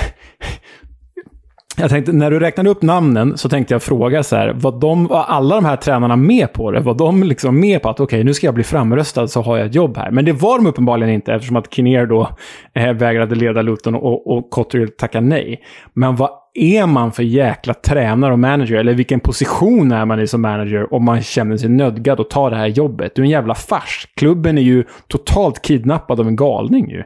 [1.77, 5.07] jag tänkte, när du räknade upp namnen så tänkte jag fråga så här, var, de,
[5.07, 6.81] var alla de här tränarna med på det?
[6.81, 9.57] Var de liksom med på att okej, okay, nu ska jag bli framröstad så har
[9.59, 10.11] jag ett jobb här?
[10.11, 12.29] Men det var de uppenbarligen inte eftersom att Kinnear då
[12.75, 15.63] eh, vägrade leda Luton och, och Cotterill tackade nej.
[15.95, 16.31] Men vad
[16.63, 18.77] är man för jäkla tränare och manager?
[18.77, 22.51] Eller vilken position är man i som manager om man känner sig nödgad att ta
[22.51, 23.13] det här jobbet?
[23.15, 24.09] Du är en jävla fars.
[24.17, 27.03] Klubben är ju totalt kidnappad av en galning ju.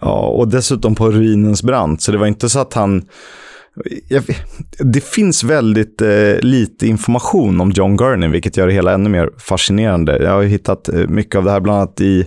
[0.00, 2.02] Ja, och dessutom på ruinens brant.
[2.02, 3.02] Så det var inte så att han
[4.78, 9.30] det finns väldigt eh, lite information om John Gurney, vilket gör det hela ännu mer
[9.38, 10.22] fascinerande.
[10.22, 12.26] Jag har hittat eh, mycket av det här, bland annat i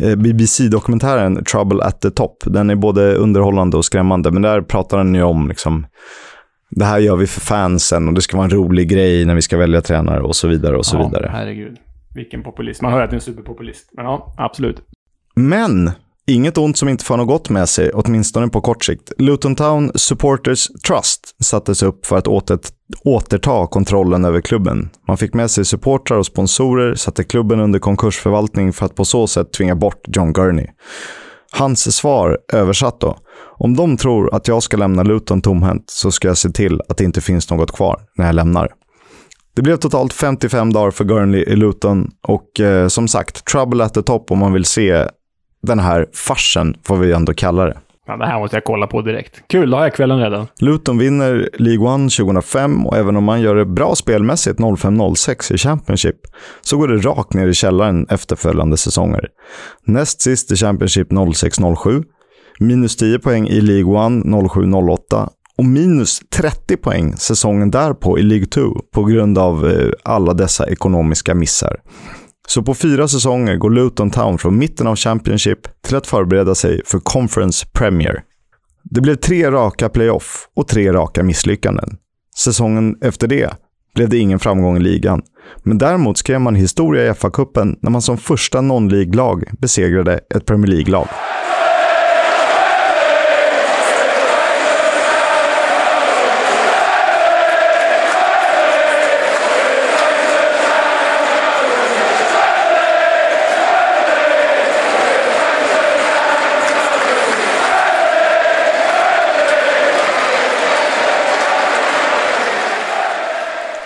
[0.00, 2.44] eh, BBC-dokumentären Trouble at the Top.
[2.46, 5.86] Den är både underhållande och skrämmande, men där pratar den ju om liksom,
[6.70, 9.42] det här gör vi för fansen och det ska vara en rolig grej när vi
[9.42, 11.30] ska välja tränare och så vidare och så ja, vidare.
[11.32, 11.76] Herregud,
[12.14, 12.82] vilken populist.
[12.82, 14.82] Man hör att det är en superpopulist, men ja, absolut.
[15.34, 15.90] Men
[16.28, 19.12] Inget ont som inte får något gott med sig, åtminstone på kort sikt.
[19.18, 22.58] Luton Town Supporters Trust sattes upp för att åter,
[23.04, 24.90] återta kontrollen över klubben.
[25.06, 29.26] Man fick med sig supportrar och sponsorer, satte klubben under konkursförvaltning för att på så
[29.26, 30.66] sätt tvinga bort John Gurney.
[31.50, 33.18] Hans svar, översatt då.
[33.58, 36.96] Om de tror att jag ska lämna Luton tomhänt så ska jag se till att
[36.96, 38.72] det inte finns något kvar när jag lämnar.
[39.54, 43.94] Det blev totalt 55 dagar för Gurnley i Luton och eh, som sagt, trouble at
[43.94, 45.08] the top om man vill se
[45.62, 47.76] den här farsen, får vi ändå kalla det.
[48.06, 49.42] Ja, det här måste jag kolla på direkt.
[49.48, 50.46] Kul, då har jag kvällen redan.
[50.60, 55.58] Luton vinner League One 2005 och även om man gör det bra spelmässigt 05-06 i
[55.58, 56.16] Championship
[56.60, 59.28] så går det rakt ner i källaren efterföljande säsonger.
[59.84, 62.04] Näst sist i Championship 06-07,
[62.58, 65.28] minus 10 poäng i League One 07-08
[65.58, 68.60] och minus 30 poäng säsongen därpå i League 2
[68.94, 71.76] på grund av eh, alla dessa ekonomiska missar.
[72.48, 76.82] Så på fyra säsonger går Luton Town från mitten av Championship till att förbereda sig
[76.86, 78.22] för Conference Premier.
[78.82, 81.96] Det blev tre raka playoff och tre raka misslyckanden.
[82.36, 83.50] Säsongen efter det
[83.94, 85.22] blev det ingen framgång i ligan.
[85.62, 90.70] Men däremot skrev man historia i FA-cupen när man som första non-League-lag besegrade ett Premier
[90.70, 91.08] League-lag.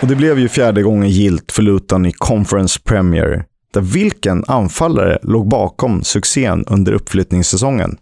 [0.03, 5.19] Och det blev ju fjärde gången gilt för Luton i Conference Premier, där vilken anfallare
[5.21, 7.97] låg bakom succén under uppflyttningssäsongen?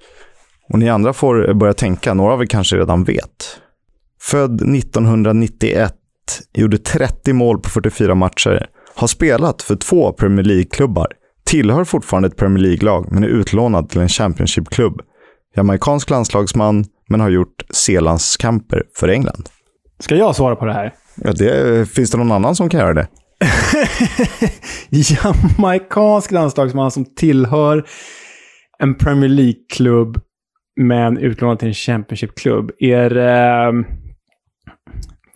[0.70, 3.60] Och ni andra får börja tänka, några av er kanske redan vet.
[4.22, 5.96] Född 1991,
[6.54, 11.08] gjorde 30 mål på 44 matcher, har spelat för två Premier League-klubbar,
[11.46, 15.02] tillhör fortfarande ett Premier League-lag men är utlånad till en Championship-klubb.
[15.56, 19.50] Jamaicansk landslagsman, men har gjort C-landskamper för England.
[20.00, 20.94] Ska jag svara på det här?
[21.16, 23.08] Ja, det, finns det någon annan som kan göra det?
[24.90, 27.86] Jamaicansk landslagsman som tillhör
[28.80, 30.22] en Premier League-klubb
[30.82, 32.72] men utlånad till en Championship-klubb.
[32.80, 33.86] Är det...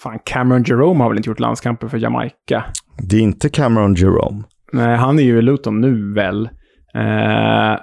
[0.04, 2.64] Fan, Cameron Jerome har väl inte gjort landskamper för Jamaica?
[2.98, 4.44] Det är inte Cameron Jerome.
[4.72, 6.50] Nej, han är ju i Luton nu väl.
[6.96, 7.80] Eh,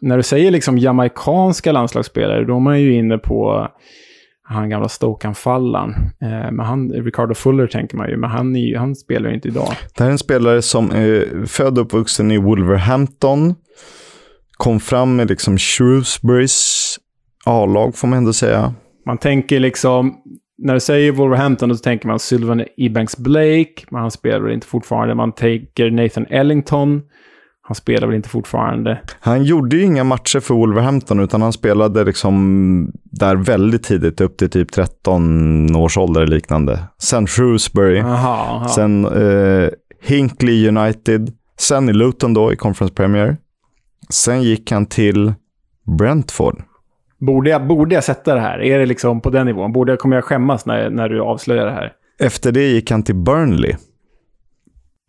[0.00, 3.68] när du säger liksom jamaikanska landslagsspelare, då är man ju inne på
[4.54, 5.90] han gamla Stoke-anfallaren.
[6.22, 9.48] Eh, men han, Ricardo Fuller tänker man ju, men han, är, han spelar ju inte
[9.48, 9.68] idag.
[9.96, 13.54] Det här är en spelare som är född och uppvuxen i Wolverhampton.
[14.56, 16.96] Kom fram med liksom Shrewsburys
[17.46, 18.74] A-lag får man ändå säga.
[19.06, 20.16] Man tänker liksom,
[20.58, 25.14] när du säger Wolverhampton, så tänker man Sylvan Ebanks Blake, men han spelar inte fortfarande.
[25.14, 27.02] Man tänker Nathan Ellington,
[27.70, 29.00] han spelar väl inte fortfarande.
[29.20, 34.36] Han gjorde ju inga matcher för Wolverhampton, utan han spelade liksom där väldigt tidigt, upp
[34.36, 36.78] till typ 13 års ålder eller liknande.
[36.98, 38.68] Sen Shrewsbury, Aha, aha.
[38.68, 39.68] sen eh,
[40.02, 43.36] Hinkley United, sen i Luton då i Conference Premier.
[44.08, 45.32] Sen gick han till
[45.98, 46.62] Brentford.
[47.18, 48.62] Borde jag, borde jag sätta det här?
[48.62, 49.72] Är det liksom på den nivån?
[49.72, 51.92] Borde jag, kommer jag skämmas när, när du avslöjar det här?
[52.20, 53.74] Efter det gick han till Burnley.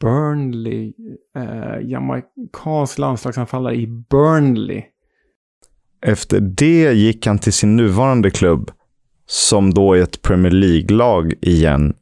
[0.01, 0.93] Burnley.
[1.37, 4.83] Eh, Jamaicansk landslagsanfallare i Burnley.
[6.05, 8.71] Efter det gick han till sin nuvarande klubb,
[9.25, 11.93] som då är ett Premier League-lag igen,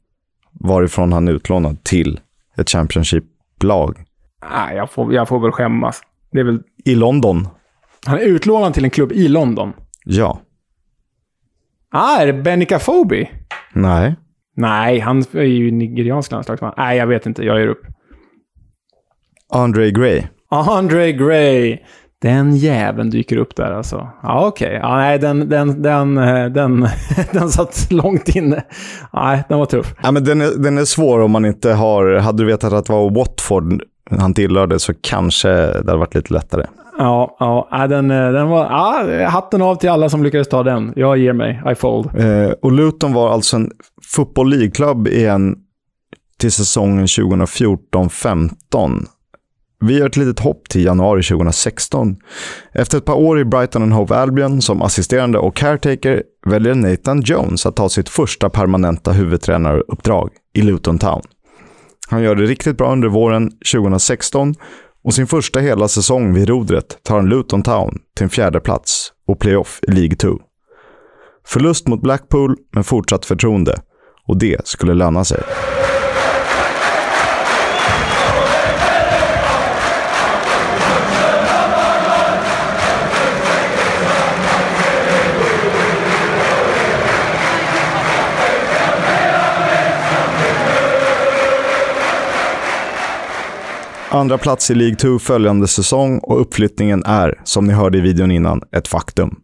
[0.52, 2.20] varifrån han är utlånad till
[2.58, 4.06] ett Championship-lag.
[4.52, 6.02] Nej, jag får, jag får väl skämmas.
[6.32, 6.64] Det är väl...
[6.86, 7.48] I London.
[8.06, 9.74] Han är utlånad till en klubb i London.
[10.06, 10.42] Ja.
[11.92, 13.32] Ah, är det Benica Fobi?
[13.74, 14.16] Nej.
[14.60, 16.74] Nej, han är ju nigeriansk landslagsman.
[16.78, 17.46] Nej, jag vet inte.
[17.46, 17.82] Jag ger upp.
[19.54, 20.24] Andre Gray.
[20.50, 21.78] Andre Gray.
[22.22, 24.10] Den jäveln dyker upp där alltså.
[24.24, 24.68] Ja, okej.
[24.68, 24.80] Okay.
[24.80, 26.16] Ja, nej, den, den, den,
[26.54, 26.88] den,
[27.32, 28.64] den satt långt inne.
[29.14, 29.96] Nej, den var tuff.
[30.04, 32.16] Ja, men den, är, den är svår om man inte har...
[32.16, 33.84] Hade du vetat att det var Watford
[34.18, 36.66] han tillhörde så kanske det hade varit lite lättare.
[36.98, 37.38] Ja,
[37.72, 38.64] ja den, den var...
[38.64, 40.94] Ja, hatten av till alla som lyckades ta den.
[40.96, 41.62] Jag ger mig.
[41.72, 42.10] I fold.
[42.18, 43.72] Eh, och Luton var alltså en
[44.10, 45.56] Football League Club igen
[46.40, 49.06] till säsongen 2014-15.
[49.82, 52.16] Vi gör ett litet hopp till januari 2016.
[52.74, 57.22] Efter ett par år i Brighton and Hove Albion som assisterande och caretaker väljer Nathan
[57.22, 61.22] Jones att ta sitt första permanenta huvudtränaruppdrag i Luton Town.
[62.10, 64.56] Han gör det riktigt bra under våren 2016
[65.04, 69.12] och sin första hela säsong vid rodret tar han Luton Town till en fjärde plats
[69.28, 70.40] och playoff i League 2.
[71.46, 73.82] Förlust mot Blackpool, men fortsatt förtroende.
[74.30, 75.42] Och det skulle löna sig.
[94.12, 98.32] Andra plats i League 2 följande säsong och uppflyttningen är, som ni hörde i videon
[98.32, 99.36] innan, ett faktum.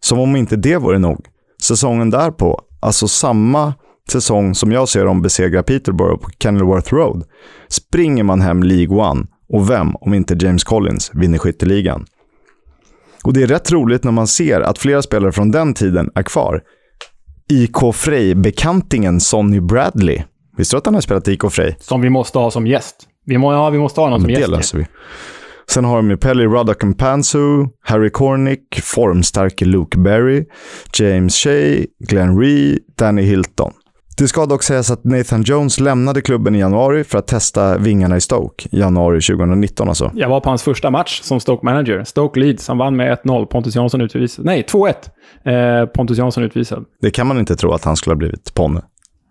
[0.00, 1.26] Som om inte det vore nog.
[1.62, 3.74] Säsongen därpå, alltså samma
[4.10, 7.24] säsong som jag ser dem besegra Peterborough på Kenilworth Road,
[7.68, 12.06] springer man hem League 1 och vem, om inte James Collins, vinner skytteligan.
[13.24, 16.22] Och det är rätt roligt när man ser att flera spelare från den tiden är
[16.22, 16.62] kvar.
[17.50, 20.22] IK Frej-bekantingen Sonny Bradley.
[20.56, 21.76] Visste du att han har spelat IK Frej?
[21.80, 22.96] Som vi måste ha som gäst.
[23.26, 24.50] Vi, må, ja, vi måste ha någon som det gäst.
[24.50, 24.86] löser vi.
[25.70, 30.44] Sen har de ju Pelly Ruddock Pansu, Harry Cornick, formstarke Luke Berry,
[30.98, 33.72] James Shea, Glenn Ree, Danny Hilton.
[34.16, 38.16] Det ska dock sägas att Nathan Jones lämnade klubben i januari för att testa vingarna
[38.16, 38.68] i Stoke.
[38.72, 40.10] Januari 2019 alltså.
[40.14, 42.04] Jag var på hans första match som Stoke-manager.
[42.04, 42.68] Stoke Leeds.
[42.68, 43.46] Han vann med 1-0.
[43.46, 44.44] Pontus Jansson utvisad.
[44.44, 45.80] Nej, 2-1.
[45.82, 46.84] Eh, Pontus Jansson utvisad.
[47.00, 48.82] Det kan man inte tro att han skulle ha blivit Ponne.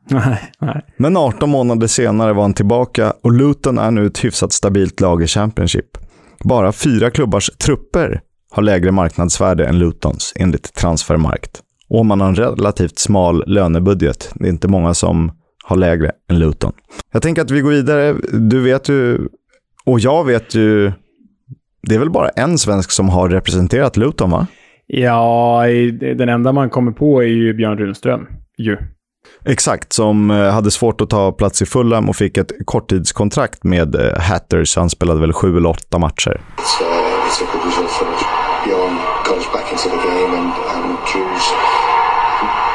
[0.10, 0.86] Nej, nej.
[0.98, 5.24] Men 18 månader senare var han tillbaka och Luton är nu ett hyfsat stabilt lag
[5.24, 5.98] i Championship.
[6.44, 8.22] Bara fyra klubbars trupper
[8.52, 11.62] har lägre marknadsvärde än Lutons enligt Transfermarkt.
[11.94, 15.32] Och om man har en relativt smal lönebudget, det är inte många som
[15.64, 16.72] har lägre än Luton.
[17.12, 18.16] Jag tänker att vi går vidare.
[18.32, 19.28] Du vet ju,
[19.86, 20.91] och jag vet ju,
[21.82, 24.48] det är väl bara en svensk som har representerat Luton va?
[24.88, 25.64] Ja,
[26.18, 28.28] den enda man kommer på är ju Björn Runström.
[28.58, 28.78] Ju.
[29.46, 33.96] Exakt, som eh, hade svårt att ta plats i Fulham och fick ett korttidskontrakt med
[33.96, 34.76] eh, Hatters.
[34.76, 36.41] Han spelade väl sju eller åtta matcher.
[36.58, 36.88] It's, uh,
[37.28, 37.39] it's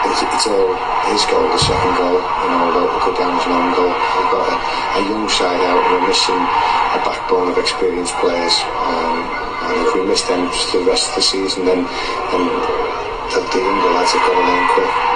[0.07, 0.71] it's, it's all
[1.11, 3.91] his goal, the second goal, you know, although it could down as an own goal.
[3.91, 4.57] We've got a,
[4.99, 6.43] a young side out, we're missing
[6.95, 8.55] a backbone of experienced players.
[8.87, 9.17] Um,
[9.69, 11.85] and if we miss them just the rest of the season, then,
[12.31, 12.45] then
[13.33, 15.09] the, the younger lads have got to learn quick.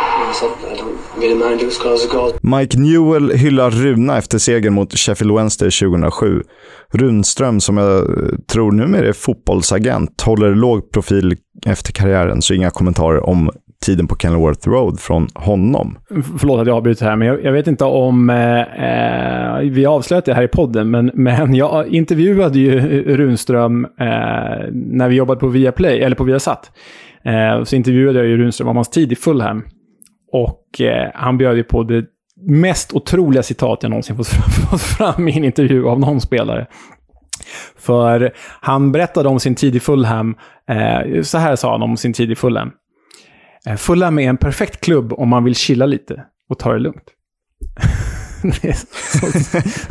[2.43, 6.43] Mike Newell hyllar Runa efter segern mot Sheffield Wednesday 2007.
[6.93, 8.07] Runström, som jag
[8.47, 13.51] tror numera är fotbollsagent, håller låg profil efter karriären, så inga kommentarer om
[13.83, 15.99] tiden på Kenilworth Road från honom.
[16.39, 20.25] Förlåt att jag avbryter här, men jag, jag vet inte om eh, eh vi avslöjat
[20.25, 24.09] det här i podden, men, men jag intervjuade ju Runström eh,
[24.73, 26.71] när vi jobbade på Viaplay, eller på Viasat.
[27.25, 29.63] Eh, så intervjuade jag ju Runström om hans tid i Fulham.
[30.33, 32.05] Och eh, han bjöd ju på det
[32.49, 36.67] mest otroliga citat jag någonsin fått fram, fått fram i en intervju av någon spelare.
[37.79, 40.35] För han berättade om sin tid i Fulham.
[40.69, 42.71] Eh, så här sa han om sin tid i Fulham.
[43.67, 47.05] Eh, Fulham är en perfekt klubb om man vill chilla lite och ta det lugnt.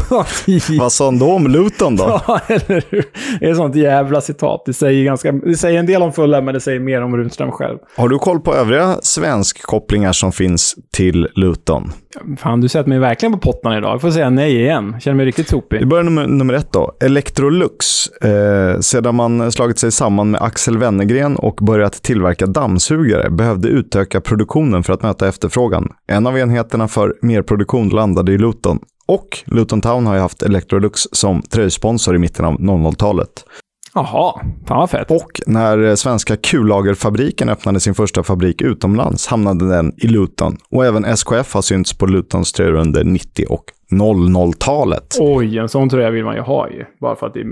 [0.79, 2.21] Vad sa han då om Luton då?
[2.27, 3.05] Ja, eller hur?
[3.39, 4.63] Det är ett sånt jävla citat.
[4.65, 7.51] Det säger, ganska, det säger en del om Fulham, men det säger mer om Runström
[7.51, 7.77] själv.
[7.97, 11.91] Har du koll på övriga svenskkopplingar som finns till Luton?
[12.37, 13.93] Fan, du sätter mig verkligen på pottan idag.
[13.93, 14.95] Jag får säga nej igen.
[14.99, 15.79] Känner mig riktigt sopig.
[15.79, 16.91] Vi börjar nummer, nummer ett då.
[16.99, 18.07] Electrolux.
[18.07, 24.21] Eh, sedan man slagit sig samman med Axel Wennergren och börjat tillverka dammsugare behövde utöka
[24.21, 25.89] produktionen för att möta efterfrågan.
[26.07, 28.79] En av enheterna för merproduktion landade i Luton.
[29.07, 33.45] Och Luton Town har ju haft Electrolux som tröjsponsor i mitten av 00-talet.
[33.93, 35.11] Jaha, fan vad fett.
[35.11, 40.57] Och när svenska kullagerfabriken öppnade sin första fabrik utomlands hamnade den i Luton.
[40.69, 45.17] Och även SKF har synts på Lutons tröjor under 90 och 00-talet.
[45.19, 46.85] Oj, en sån tröja vill man ju ha ju.
[47.01, 47.47] Bara för att det är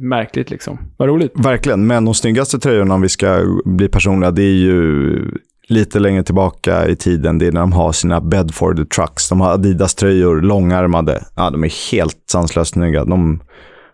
[0.00, 0.78] märkligt liksom.
[0.96, 1.32] Vad roligt.
[1.34, 5.18] Verkligen, men de snyggaste tröjorna om vi ska bli personliga, det är ju
[5.72, 7.38] lite längre tillbaka i tiden.
[7.38, 9.28] Det är när de har sina Bedford Trucks.
[9.28, 11.24] De har Adidas-tröjor, långärmade.
[11.36, 13.04] Ja, de är helt sanslöst snygga.
[13.04, 13.42] De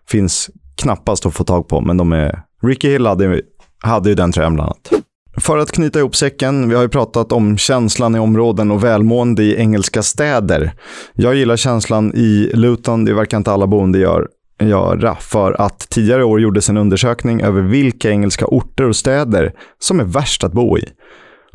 [0.09, 0.49] finns
[0.81, 2.41] knappast att få tag på, men de är...
[2.63, 3.41] Ricky Hill hade,
[3.83, 5.03] hade ju den tröjan bland annat.
[5.37, 9.43] För att knyta ihop säcken, vi har ju pratat om känslan i områden och välmående
[9.43, 10.73] i engelska städer.
[11.13, 14.27] Jag gillar känslan i Luton, det verkar inte alla boende gör,
[14.61, 19.99] göra, för att tidigare år gjordes en undersökning över vilka engelska orter och städer som
[19.99, 20.83] är värst att bo i.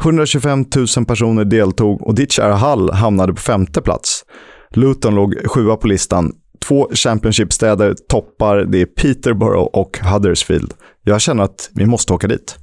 [0.05, 0.65] 125
[0.97, 4.25] 000 personer deltog och ditt kära Hull hamnade på femte plats.
[4.71, 6.33] Luton låg sjua på listan.
[6.69, 10.73] Två Championship-städer toppar, det är Peterborough och Huddersfield.
[11.05, 12.57] Jag känner att vi måste åka dit.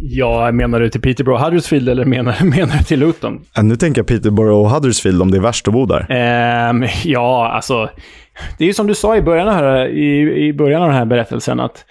[0.00, 3.40] Ja, menar du till Peterborough Huddersfield eller menar, menar du till Luton?
[3.54, 6.06] Ja, nu tänker jag Peterborough och Huddersfield om det är värst att bo där.
[6.10, 7.90] Ehm, ja, alltså.
[8.58, 11.04] Det är ju som du sa i början, här, i, i början av den här
[11.04, 11.84] berättelsen att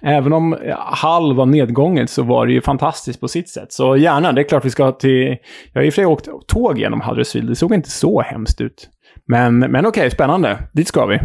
[0.00, 3.72] även om Hall var nedgånget så var det ju fantastiskt på sitt sätt.
[3.72, 5.36] Så gärna, det är klart vi ska till...
[5.72, 7.48] Jag har för sig åkt tåg genom Huddersfield.
[7.48, 8.88] Det såg inte så hemskt ut.
[9.28, 10.58] Men, men okej, spännande.
[10.72, 11.18] Dit ska vi.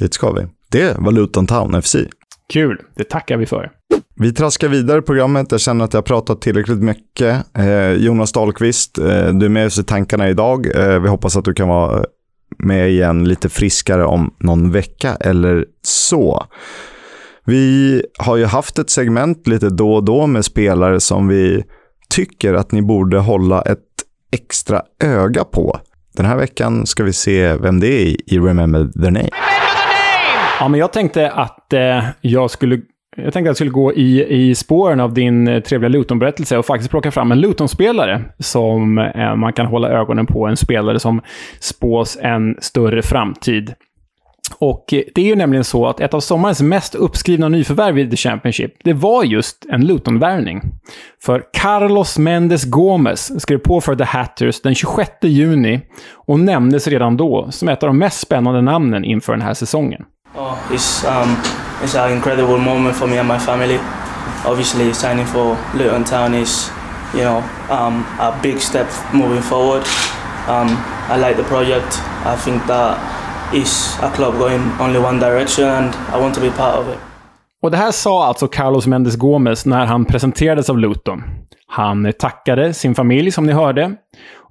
[0.00, 0.46] Dit ska vi.
[0.70, 1.96] Det var Luton Town FC.
[2.52, 3.70] Kul, det tackar vi för.
[4.14, 5.52] Vi traskar vidare i programmet.
[5.52, 7.56] Jag känner att jag har pratat tillräckligt mycket.
[7.58, 10.66] Eh, Jonas Dahlqvist, eh, du är med oss i tankarna idag.
[10.76, 12.04] Eh, vi hoppas att du kan vara
[12.58, 16.46] med igen lite friskare om någon vecka eller så.
[17.46, 21.64] Vi har ju haft ett segment lite då och då med spelare som vi
[22.10, 23.78] tycker att ni borde hålla ett
[24.32, 25.80] extra öga på.
[26.16, 29.28] Den här veckan ska vi se vem det är i Remember the Name.
[30.60, 32.80] Ja, men jag tänkte att eh, jag skulle
[33.16, 36.66] jag tänkte att jag skulle gå i, i spåren av din eh, trevliga Luton-berättelse och
[36.66, 40.46] faktiskt plocka fram en Luton-spelare som eh, man kan hålla ögonen på.
[40.46, 41.20] En spelare som
[41.60, 43.74] spås en större framtid.
[44.58, 48.10] Och eh, det är ju nämligen så att ett av sommarens mest uppskrivna nyförvärv i
[48.10, 50.62] The Championship, det var just en Luton-värvning.
[51.22, 55.80] För Carlos Mendes Gomes skrev på för The Hatters den 26 juni
[56.26, 60.04] och nämndes redan då som ett av de mest spännande namnen inför den här säsongen.
[60.34, 61.36] Oh, it's um,
[61.82, 63.78] it's an incredible moment for me and my family.
[64.46, 66.70] Obviously, signing for Luton Town is,
[67.14, 69.82] you know, um, a big step moving forward.
[70.48, 70.68] Um,
[71.08, 72.00] I like the project.
[72.24, 72.98] I think that
[73.54, 76.98] is a club going only one direction, and I want to be part of it.
[77.62, 81.22] Och det här sa alltså Carlos Mendes Gomes när han presenterades av Luton.
[81.66, 83.96] Han tackade sin familj, som ni hörde.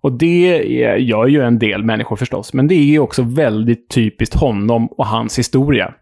[0.01, 0.63] Och det
[0.99, 5.07] gör ju en del människor förstås, men det är ju också väldigt typiskt honom och
[5.07, 5.93] hans historia.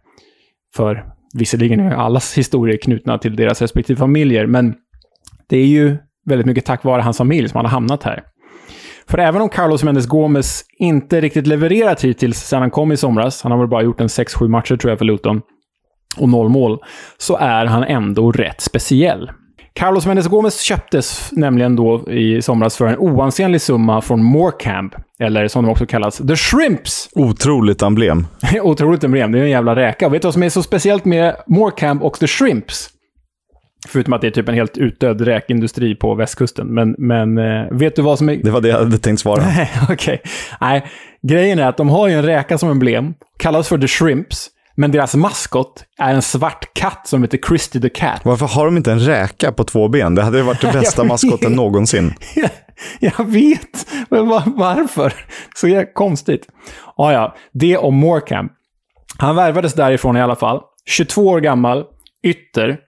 [0.76, 4.74] För visserligen är allas historier knutna till deras respektive familjer, men
[5.48, 5.96] det är ju
[6.26, 8.22] väldigt mycket tack vare hans familj som han har hamnat här.
[9.10, 13.42] För även om Carlos Mendes Gomes inte riktigt levererat hittills sedan han kom i somras,
[13.42, 15.40] han har väl bara gjort en 6-7 matcher tror jag för Luton,
[16.16, 16.78] och noll mål,
[17.18, 19.30] så är han ändå rätt speciell.
[19.72, 25.48] Carlos Mendes Gomes köptes nämligen då i somras för en oansenlig summa från Morecamp, eller
[25.48, 27.08] som de också kallas, The Shrimps.
[27.12, 28.26] Otroligt emblem.
[28.62, 29.32] Otroligt emblem.
[29.32, 30.06] Det är en jävla räka.
[30.06, 32.88] Och vet du vad som är så speciellt med Morecamp och The Shrimps?
[33.88, 36.66] Förutom att det är typ en helt utdöd räkindustri på västkusten.
[36.66, 38.36] Men, men eh, vet du vad som är...
[38.36, 39.42] Det var det jag hade tänkt svara.
[39.42, 40.22] Nej, okej.
[40.60, 40.86] Nej,
[41.22, 43.14] grejen är att de har ju en räka som emblem.
[43.38, 44.48] Kallas för The Shrimps.
[44.74, 48.20] Men deras maskot är en svart katt som heter Christy the Cat.
[48.24, 50.14] Varför har de inte en räka på två ben?
[50.14, 52.14] Det hade ju varit det bästa maskoten någonsin.
[53.00, 55.12] Jag vet, men var, varför?
[55.54, 56.46] Så är det konstigt.
[56.96, 58.52] Ah, ja, det om Morecambe.
[59.18, 60.60] Han värvades därifrån i alla fall.
[60.86, 61.84] 22 år gammal,
[62.22, 62.78] ytter.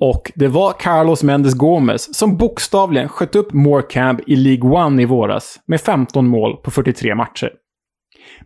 [0.00, 5.04] Och det var Carlos Mendes Gomez som bokstavligen sköt upp Morecambe i League One i
[5.04, 7.50] våras med 15 mål på 43 matcher.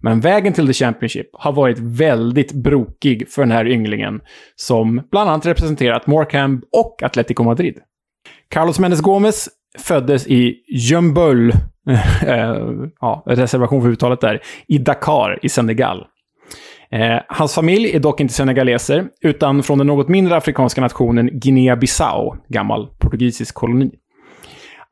[0.01, 4.21] Men vägen till The Championship har varit väldigt brokig för den här ynglingen
[4.57, 7.79] som bland annat representerat Morecambe och Atletico Madrid.
[8.51, 9.49] Carlos Mendes Gomez
[9.79, 11.51] föddes i Jömböl,
[12.27, 12.57] eh,
[13.01, 16.07] ja, reservation för uttalet där, i Dakar i Senegal.
[16.93, 22.37] Eh, hans familj är dock inte senegaleser, utan från den något mindre afrikanska nationen Guinea-Bissau,
[22.49, 23.91] gammal portugisisk koloni.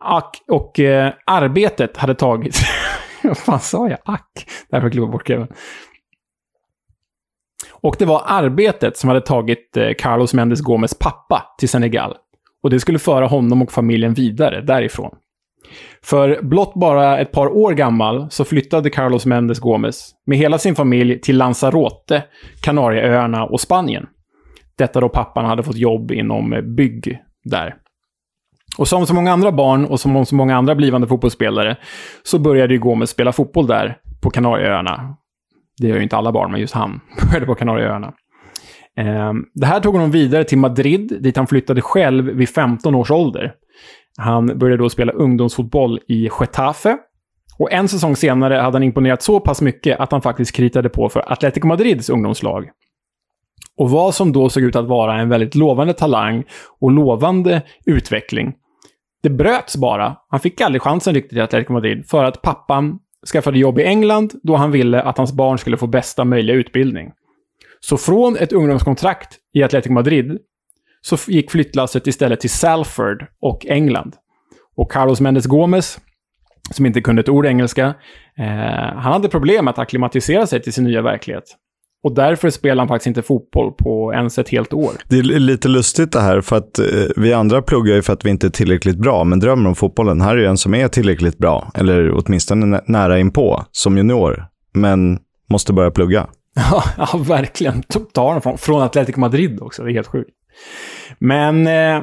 [0.04, 2.56] Och, och eh, arbetet hade tagit...
[3.22, 3.98] Vad fan sa jag?
[4.04, 4.46] Ack.
[4.70, 5.46] Därför glömde jag bort Kevin.
[7.72, 12.16] Och det var arbetet som hade tagit eh, Carlos Mendes Gomes pappa till Senegal.
[12.62, 15.16] Och det skulle föra honom och familjen vidare därifrån.
[16.02, 20.74] För blott bara ett par år gammal så flyttade Carlos Mendes Gomes med hela sin
[20.74, 22.24] familj till Lanzarote,
[22.62, 24.06] Kanarieöarna och Spanien.
[24.78, 27.74] Detta då pappan hade fått jobb inom bygg där.
[28.78, 31.76] Och som så många andra barn och som så många andra blivande fotbollsspelare
[32.22, 35.16] så började ju Gomes spela fotboll där på Kanarieöarna.
[35.80, 37.00] Det gör ju inte alla barn, men just han
[37.30, 38.12] började på Kanarieöarna.
[38.96, 43.10] Ehm, det här tog honom vidare till Madrid, dit han flyttade själv vid 15 års
[43.10, 43.54] ålder.
[44.18, 46.98] Han började då spela ungdomsfotboll i Getafe.
[47.58, 51.08] Och en säsong senare hade han imponerat så pass mycket att han faktiskt kritade på
[51.08, 52.70] för Atletico Madrids ungdomslag.
[53.76, 56.44] Och vad som då såg ut att vara en väldigt lovande talang
[56.80, 58.54] och lovande utveckling,
[59.22, 60.16] det bröts bara.
[60.28, 62.98] Han fick aldrig chansen riktigt i Atletico Madrid för att pappan
[63.32, 67.12] skaffade jobb i England då han ville att hans barn skulle få bästa möjliga utbildning.
[67.80, 70.38] Så från ett ungdomskontrakt i Atletico Madrid
[71.02, 74.16] så gick flyttlasset istället till Salford och England.
[74.76, 75.98] Och Carlos Mendes Gomez,
[76.70, 77.86] som inte kunde ett ord engelska,
[78.38, 78.44] eh,
[78.96, 81.44] han hade problem att acklimatisera sig till sin nya verklighet.
[82.02, 84.90] Och därför spelar han faktiskt inte fotboll på ens ett helt år.
[85.08, 86.84] Det är lite lustigt det här, för att eh,
[87.16, 90.20] vi andra pluggar ju för att vi inte är tillräckligt bra, men drömmer om fotbollen.
[90.20, 94.44] Här är ju en som är tillräckligt bra, eller åtminstone nä- nära inpå, som junior,
[94.74, 95.18] men
[95.50, 96.26] måste börja plugga.
[96.98, 97.82] Ja, verkligen.
[98.12, 99.82] Tar honom från, från Atletico Madrid också.
[99.82, 100.30] Det är helt sjukt.
[101.18, 102.02] Men eh,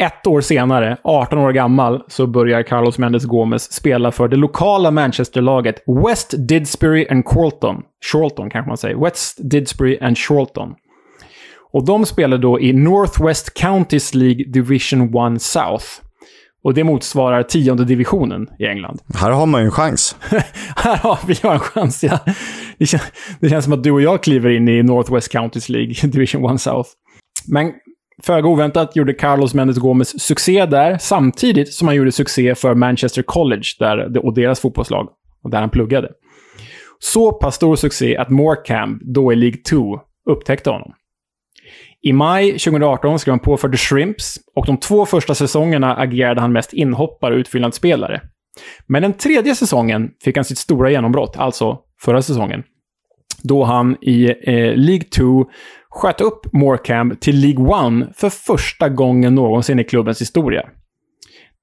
[0.00, 4.90] ett år senare, 18 år gammal, så börjar Carlos Mendes Gomez spela för det lokala
[4.90, 7.82] Manchesterlaget West Didsbury and Chorlton.
[8.12, 8.96] Chorlton kanske man säger.
[8.96, 10.74] West Didsbury and Chorlton.
[11.72, 15.86] Och de spelar då i Northwest Counties League Division 1 South.
[16.64, 19.00] Och det motsvarar tionde divisionen i England.
[19.14, 20.16] Här har man ju en chans.
[20.76, 22.18] Här har vi en chans, ja.
[22.78, 23.00] Det, kän,
[23.40, 26.60] det känns som att du och jag kliver in i Northwest Counties League, Division 1
[26.60, 26.90] South.
[27.48, 27.72] Men
[28.22, 33.22] föga oväntat gjorde Carlos Mendes Gomes succé där, samtidigt som han gjorde succé för Manchester
[33.22, 35.08] College där, och deras fotbollslag,
[35.42, 36.08] och där han pluggade.
[36.98, 40.92] Så pass stor succé att Morecambe, då i League 2, upptäckte honom.
[42.02, 46.40] I maj 2018 skrev han på för The Shrimps och de två första säsongerna agerade
[46.40, 48.20] han mest inhoppare och utfyllnadsspelare.
[48.86, 52.62] Men den tredje säsongen fick han sitt stora genombrott, alltså förra säsongen.
[53.42, 55.46] Då han i eh, League 2
[55.96, 60.66] sköt upp Morecambe till League 1 för första gången någonsin i klubbens historia.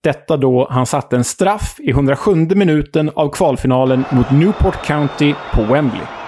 [0.04, 5.62] Detta då han satte en straff i 107 minuten av kvalfinalen mot Newport County på
[5.62, 6.23] Wembley.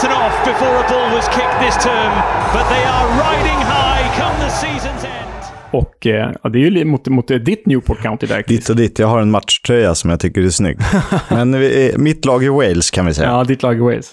[0.00, 2.12] Written off before a ball was kicked this term,
[2.52, 5.26] but they are riding high come the season's end.
[5.70, 8.44] Och eh, ja, det är ju mot, mot ditt Newport County där.
[8.46, 8.98] Ditt och ditt.
[8.98, 10.78] Jag har en matchtröja som jag tycker är snygg.
[11.30, 13.28] Men vi, mitt lag är Wales kan vi säga.
[13.28, 14.12] Ja, ditt lag är Wales.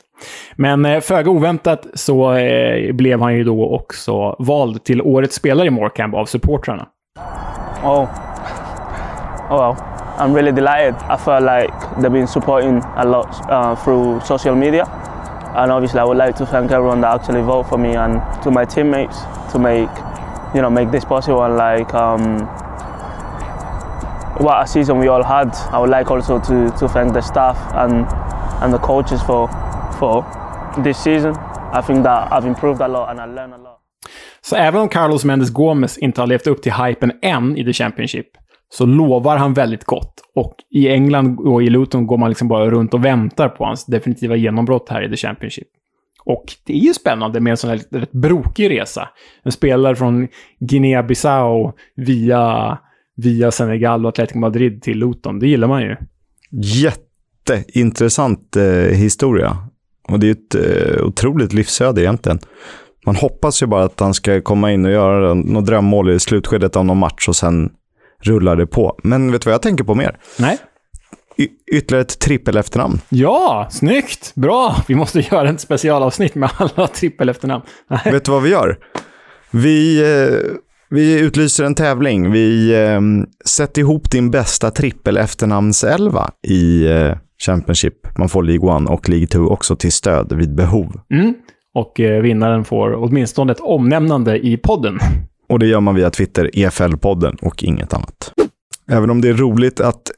[0.55, 5.67] Men eh, föga oväntat så eh, blev han ju då också vald till årets spelare
[5.67, 6.87] i Morecambe av supportrarna.
[7.83, 8.07] Oh.
[9.49, 9.75] Oh well,
[10.17, 10.95] I'm really delighted.
[11.09, 15.06] I felt like they've been supporting a lot uh, through social media.
[15.57, 18.51] And obviously I would like to thank everyone that actually voted for me and to
[18.51, 19.17] my teammates
[19.51, 19.89] to make
[20.55, 22.39] you know make this possible and like um,
[24.45, 25.49] what a season we all had.
[25.71, 28.05] I would like also to, to thank the staff and
[28.61, 29.49] and the coaches for
[29.99, 30.23] for
[30.83, 31.35] this season.
[31.73, 33.77] I think that I've improved a lot and I learned a lot.
[34.41, 37.73] Så även om Carlos Mendes Gomez inte har levt upp till hypen än i The
[37.73, 38.27] Championship,
[38.69, 40.13] så lovar han väldigt gott.
[40.35, 43.85] Och i England och i Luton går man liksom bara runt och väntar på hans
[43.85, 45.67] definitiva genombrott här i The Championship.
[46.23, 49.09] Och det är ju spännande med en sån här rätt brokig resa.
[49.43, 50.27] En spelare från
[50.59, 52.77] Guinea-Bissau via,
[53.15, 55.39] via Senegal och Atletico Madrid till Luton.
[55.39, 55.95] Det gillar man ju.
[56.51, 59.57] Jätteintressant eh, historia.
[60.09, 62.39] Och det är ett eh, otroligt livsöde egentligen.
[63.05, 66.75] Man hoppas ju bara att han ska komma in och göra något drömmål i slutskedet
[66.75, 67.69] av någon match och sen
[68.23, 68.99] rullar det på.
[69.03, 70.17] Men vet du vad jag tänker på mer?
[70.39, 70.57] Nej.
[71.37, 73.01] Y ytterligare ett trippel efternamn.
[73.09, 74.31] Ja, snyggt!
[74.35, 74.75] Bra!
[74.87, 77.63] Vi måste göra ett specialavsnitt med alla trippel efternamn.
[77.89, 78.13] Nej.
[78.13, 78.77] Vet du vad vi gör?
[79.51, 80.57] Vi, eh,
[80.89, 82.31] vi utlyser en tävling.
[82.31, 83.01] Vi eh,
[83.45, 88.17] sätter ihop din bästa trippel efternamnselva i eh, Championship.
[88.17, 90.99] Man får League 1 och League 2 också till stöd vid behov.
[91.13, 91.33] Mm.
[91.73, 94.99] Och eh, vinnaren får åtminstone ett omnämnande i podden.
[95.49, 98.33] Och det gör man via Twitter, EFL-podden och inget annat.
[98.89, 100.11] Även om det är roligt att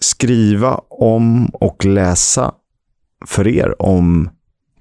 [0.00, 2.54] skriva om och läsa
[3.26, 4.30] för er om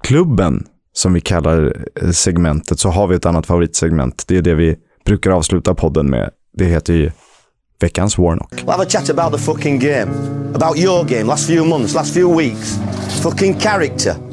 [0.02, 4.24] klubben som vi kallar eh, segmentet så har vi ett annat favoritsegment.
[4.28, 6.30] Det är det vi brukar avsluta podden med.
[6.54, 7.12] Det heter ju
[7.80, 8.54] veckans Warnock.
[8.54, 10.12] We'll have a chat about the fucking game.
[10.56, 12.80] About your game, last few months, last few weeks.
[13.24, 14.29] Fucking character.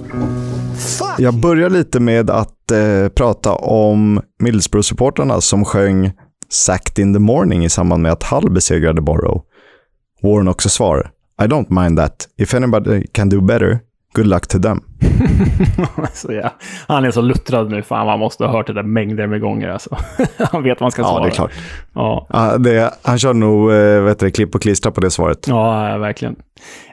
[1.18, 6.12] Jag börjar lite med att eh, prata om Middlesbrough-supportrarna som sjöng
[6.48, 9.42] Sacked in the morning i samband med att Hull besegrade Borough.
[10.22, 11.10] Warren också svar.
[11.42, 12.28] I don't mind that.
[12.36, 13.78] If anybody can do better,
[14.16, 14.80] good luck to them.
[16.12, 16.50] så ja.
[16.88, 17.82] Han är så luttrad nu.
[17.82, 19.68] Fan, man måste ha hört det där mängder med gånger.
[19.68, 19.96] Alltså.
[20.52, 21.20] han vet vad man ska svara.
[21.20, 21.52] Ja, det är klart.
[21.94, 22.26] Ja.
[22.30, 25.48] Ja, det, han kör nog eh, vet du, klipp och klistra på det svaret.
[25.48, 26.36] Ja, verkligen.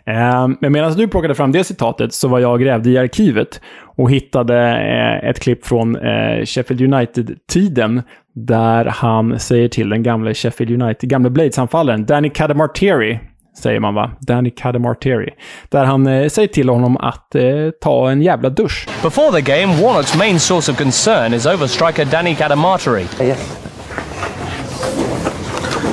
[0.05, 3.61] Eh, men medan du plockade fram det citatet så var jag och grävde i arkivet
[3.97, 8.01] och hittade eh, ett klipp från eh, Sheffield United-tiden
[8.35, 13.19] där han säger till den gamla Sheffield United, gamla Blades-anfallaren Danny Cadamarteri,
[13.53, 14.11] säger man va?
[14.19, 15.33] Danny Cadamarteri.
[15.69, 17.43] Där han eh, säger till honom att eh,
[17.81, 18.87] ta en jävla dusch.
[19.03, 23.07] Before the game, Warnock's main source of concern is over striker Danny Cadamarteri.
[23.19, 23.37] Yeah.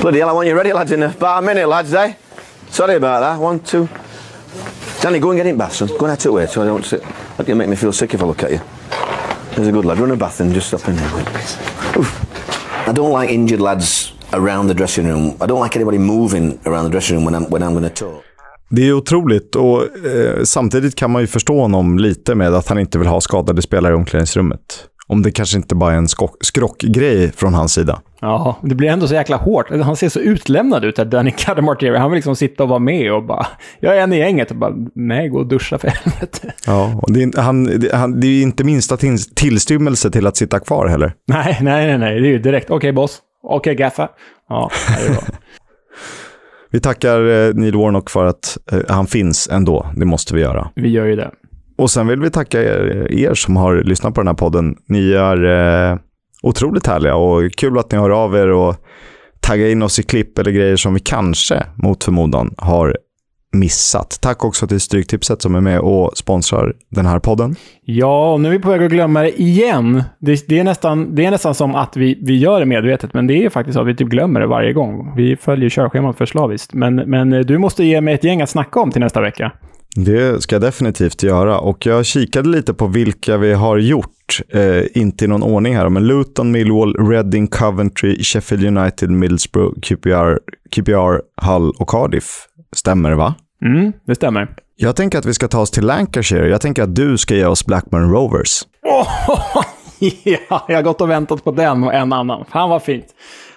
[0.01, 2.15] Bloody hell, I want you ready, lads, in about a minute, lads, eh?
[2.71, 3.39] Sorry about that.
[3.39, 3.89] One, two.
[5.03, 5.89] Danny, go and get in bath, son.
[5.89, 7.03] Go and out way so I don't sit.
[7.37, 8.61] That can make me feel sick if I look at you.
[9.55, 9.99] There's a good lad.
[9.99, 11.11] Run a bath and just stop in there.
[11.99, 12.89] Oof.
[12.89, 15.27] I don't like injured lads around the dressing room.
[15.27, 18.05] I don't like anybody moving around the dressing room when I'm, when I'm going to
[18.05, 18.25] talk.
[18.73, 22.79] Det är otroligt och eh, samtidigt kan man ju förstå honom lite med att han
[22.79, 24.87] inte vill ha skadade spelare i omklädningsrummet.
[25.07, 26.09] Om det kanske inte bara är en
[26.41, 28.01] skrockgrej från hans sida.
[28.21, 29.71] Ja, det blir ändå så jäkla hårt.
[29.71, 31.99] Han ser så utlämnad ut, Danny Cadamartieri.
[31.99, 33.47] Han vill liksom sitta och vara med och bara...
[33.81, 34.73] Jag är en i gänget och bara...
[34.95, 36.53] Nej, gå och duscha för helvete.
[36.67, 40.37] Ja, och det är, han, det, han, det är inte minsta till, tillstymmelse till att
[40.37, 41.13] sitta kvar heller.
[41.29, 42.21] Nej, nej, nej, nej.
[42.21, 42.67] Det är ju direkt.
[42.67, 43.19] Okej, okay, boss.
[43.43, 44.09] Okej, okay, gaffa.
[44.49, 45.23] Ja, det är bra.
[46.71, 49.87] vi tackar eh, Neil Warnock för att eh, han finns ändå.
[49.97, 50.71] Det måste vi göra.
[50.75, 51.31] Vi gör ju det.
[51.79, 54.77] Och sen vill vi tacka er, er som har lyssnat på den här podden.
[54.89, 55.99] Ni är eh,
[56.43, 58.77] otroligt härliga och kul att ni hör av er och
[59.41, 62.97] taggar in oss i klipp eller grejer som vi kanske, mot förmodan, har
[63.53, 64.19] missat.
[64.21, 67.57] Tack också till Stryktipset som är med och sponsrar den här podden.
[67.83, 70.03] Ja, och nu är vi på väg att glömma det igen.
[70.19, 73.27] Det, det, är, nästan, det är nästan som att vi, vi gör det medvetet, men
[73.27, 75.13] det är faktiskt så att vi typ glömmer det varje gång.
[75.17, 76.75] Vi följer körschemat för slaviskt.
[76.75, 79.53] Men, men du måste ge mig ett gäng att snacka om till nästa vecka.
[79.97, 84.41] Det ska jag definitivt göra och jag kikade lite på vilka vi har gjort.
[84.49, 90.39] Eh, inte i någon ordning här, men Luton, Millwall, Reading, Coventry, Sheffield United, Middlesbrough, QPR,
[90.71, 92.47] QPR, Hull och Cardiff.
[92.77, 93.35] Stämmer va?
[93.65, 94.49] Mm, det stämmer.
[94.77, 96.49] Jag tänker att vi ska ta oss till Lancashire.
[96.49, 98.63] Jag tänker att du ska ge oss Blackburn Rovers.
[98.83, 99.63] Oh,
[100.25, 102.45] ja, jag har gått och väntat på den och en annan.
[102.45, 103.07] Fan vad fint.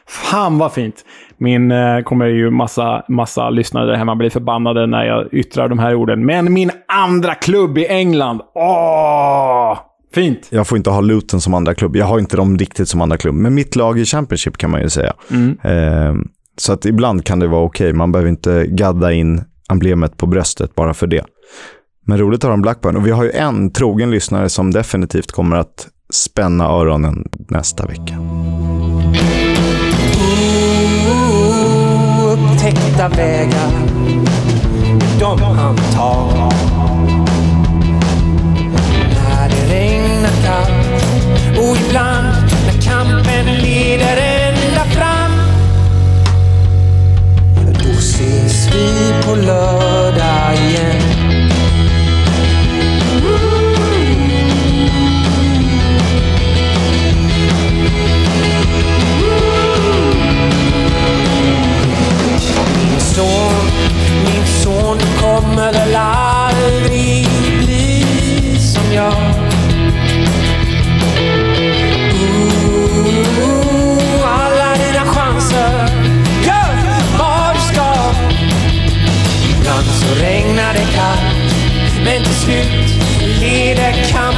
[0.08, 0.96] Fan vad fint.
[1.38, 5.80] Min eh, kommer ju massa, massa lyssnare där hemma bli förbannade när jag yttrar de
[5.80, 6.26] här orden.
[6.26, 8.42] Men min andra klubb i England.
[8.56, 9.80] Åh!
[10.14, 10.48] Fint.
[10.50, 11.96] Jag får inte ha Luton som andra klubb.
[11.96, 13.36] Jag har inte dem riktigt som andra klubb.
[13.36, 15.14] Men mitt lag i Championship kan man ju säga.
[15.32, 15.58] Mm.
[15.62, 16.24] Eh,
[16.58, 17.88] så att ibland kan det vara okej.
[17.88, 17.98] Okay.
[17.98, 21.26] Man behöver inte gadda in emblemet på bröstet bara för det.
[22.06, 22.96] Men roligt har de Blackburn.
[22.96, 28.20] Och vi har ju en trogen lyssnare som definitivt kommer att spänna öronen nästa vecka.
[32.34, 33.72] upptäckta vägar
[35.20, 36.73] de han tar.
[49.04, 49.83] Ses vi
[82.04, 83.04] Men till slut
[83.42, 84.33] leder kampen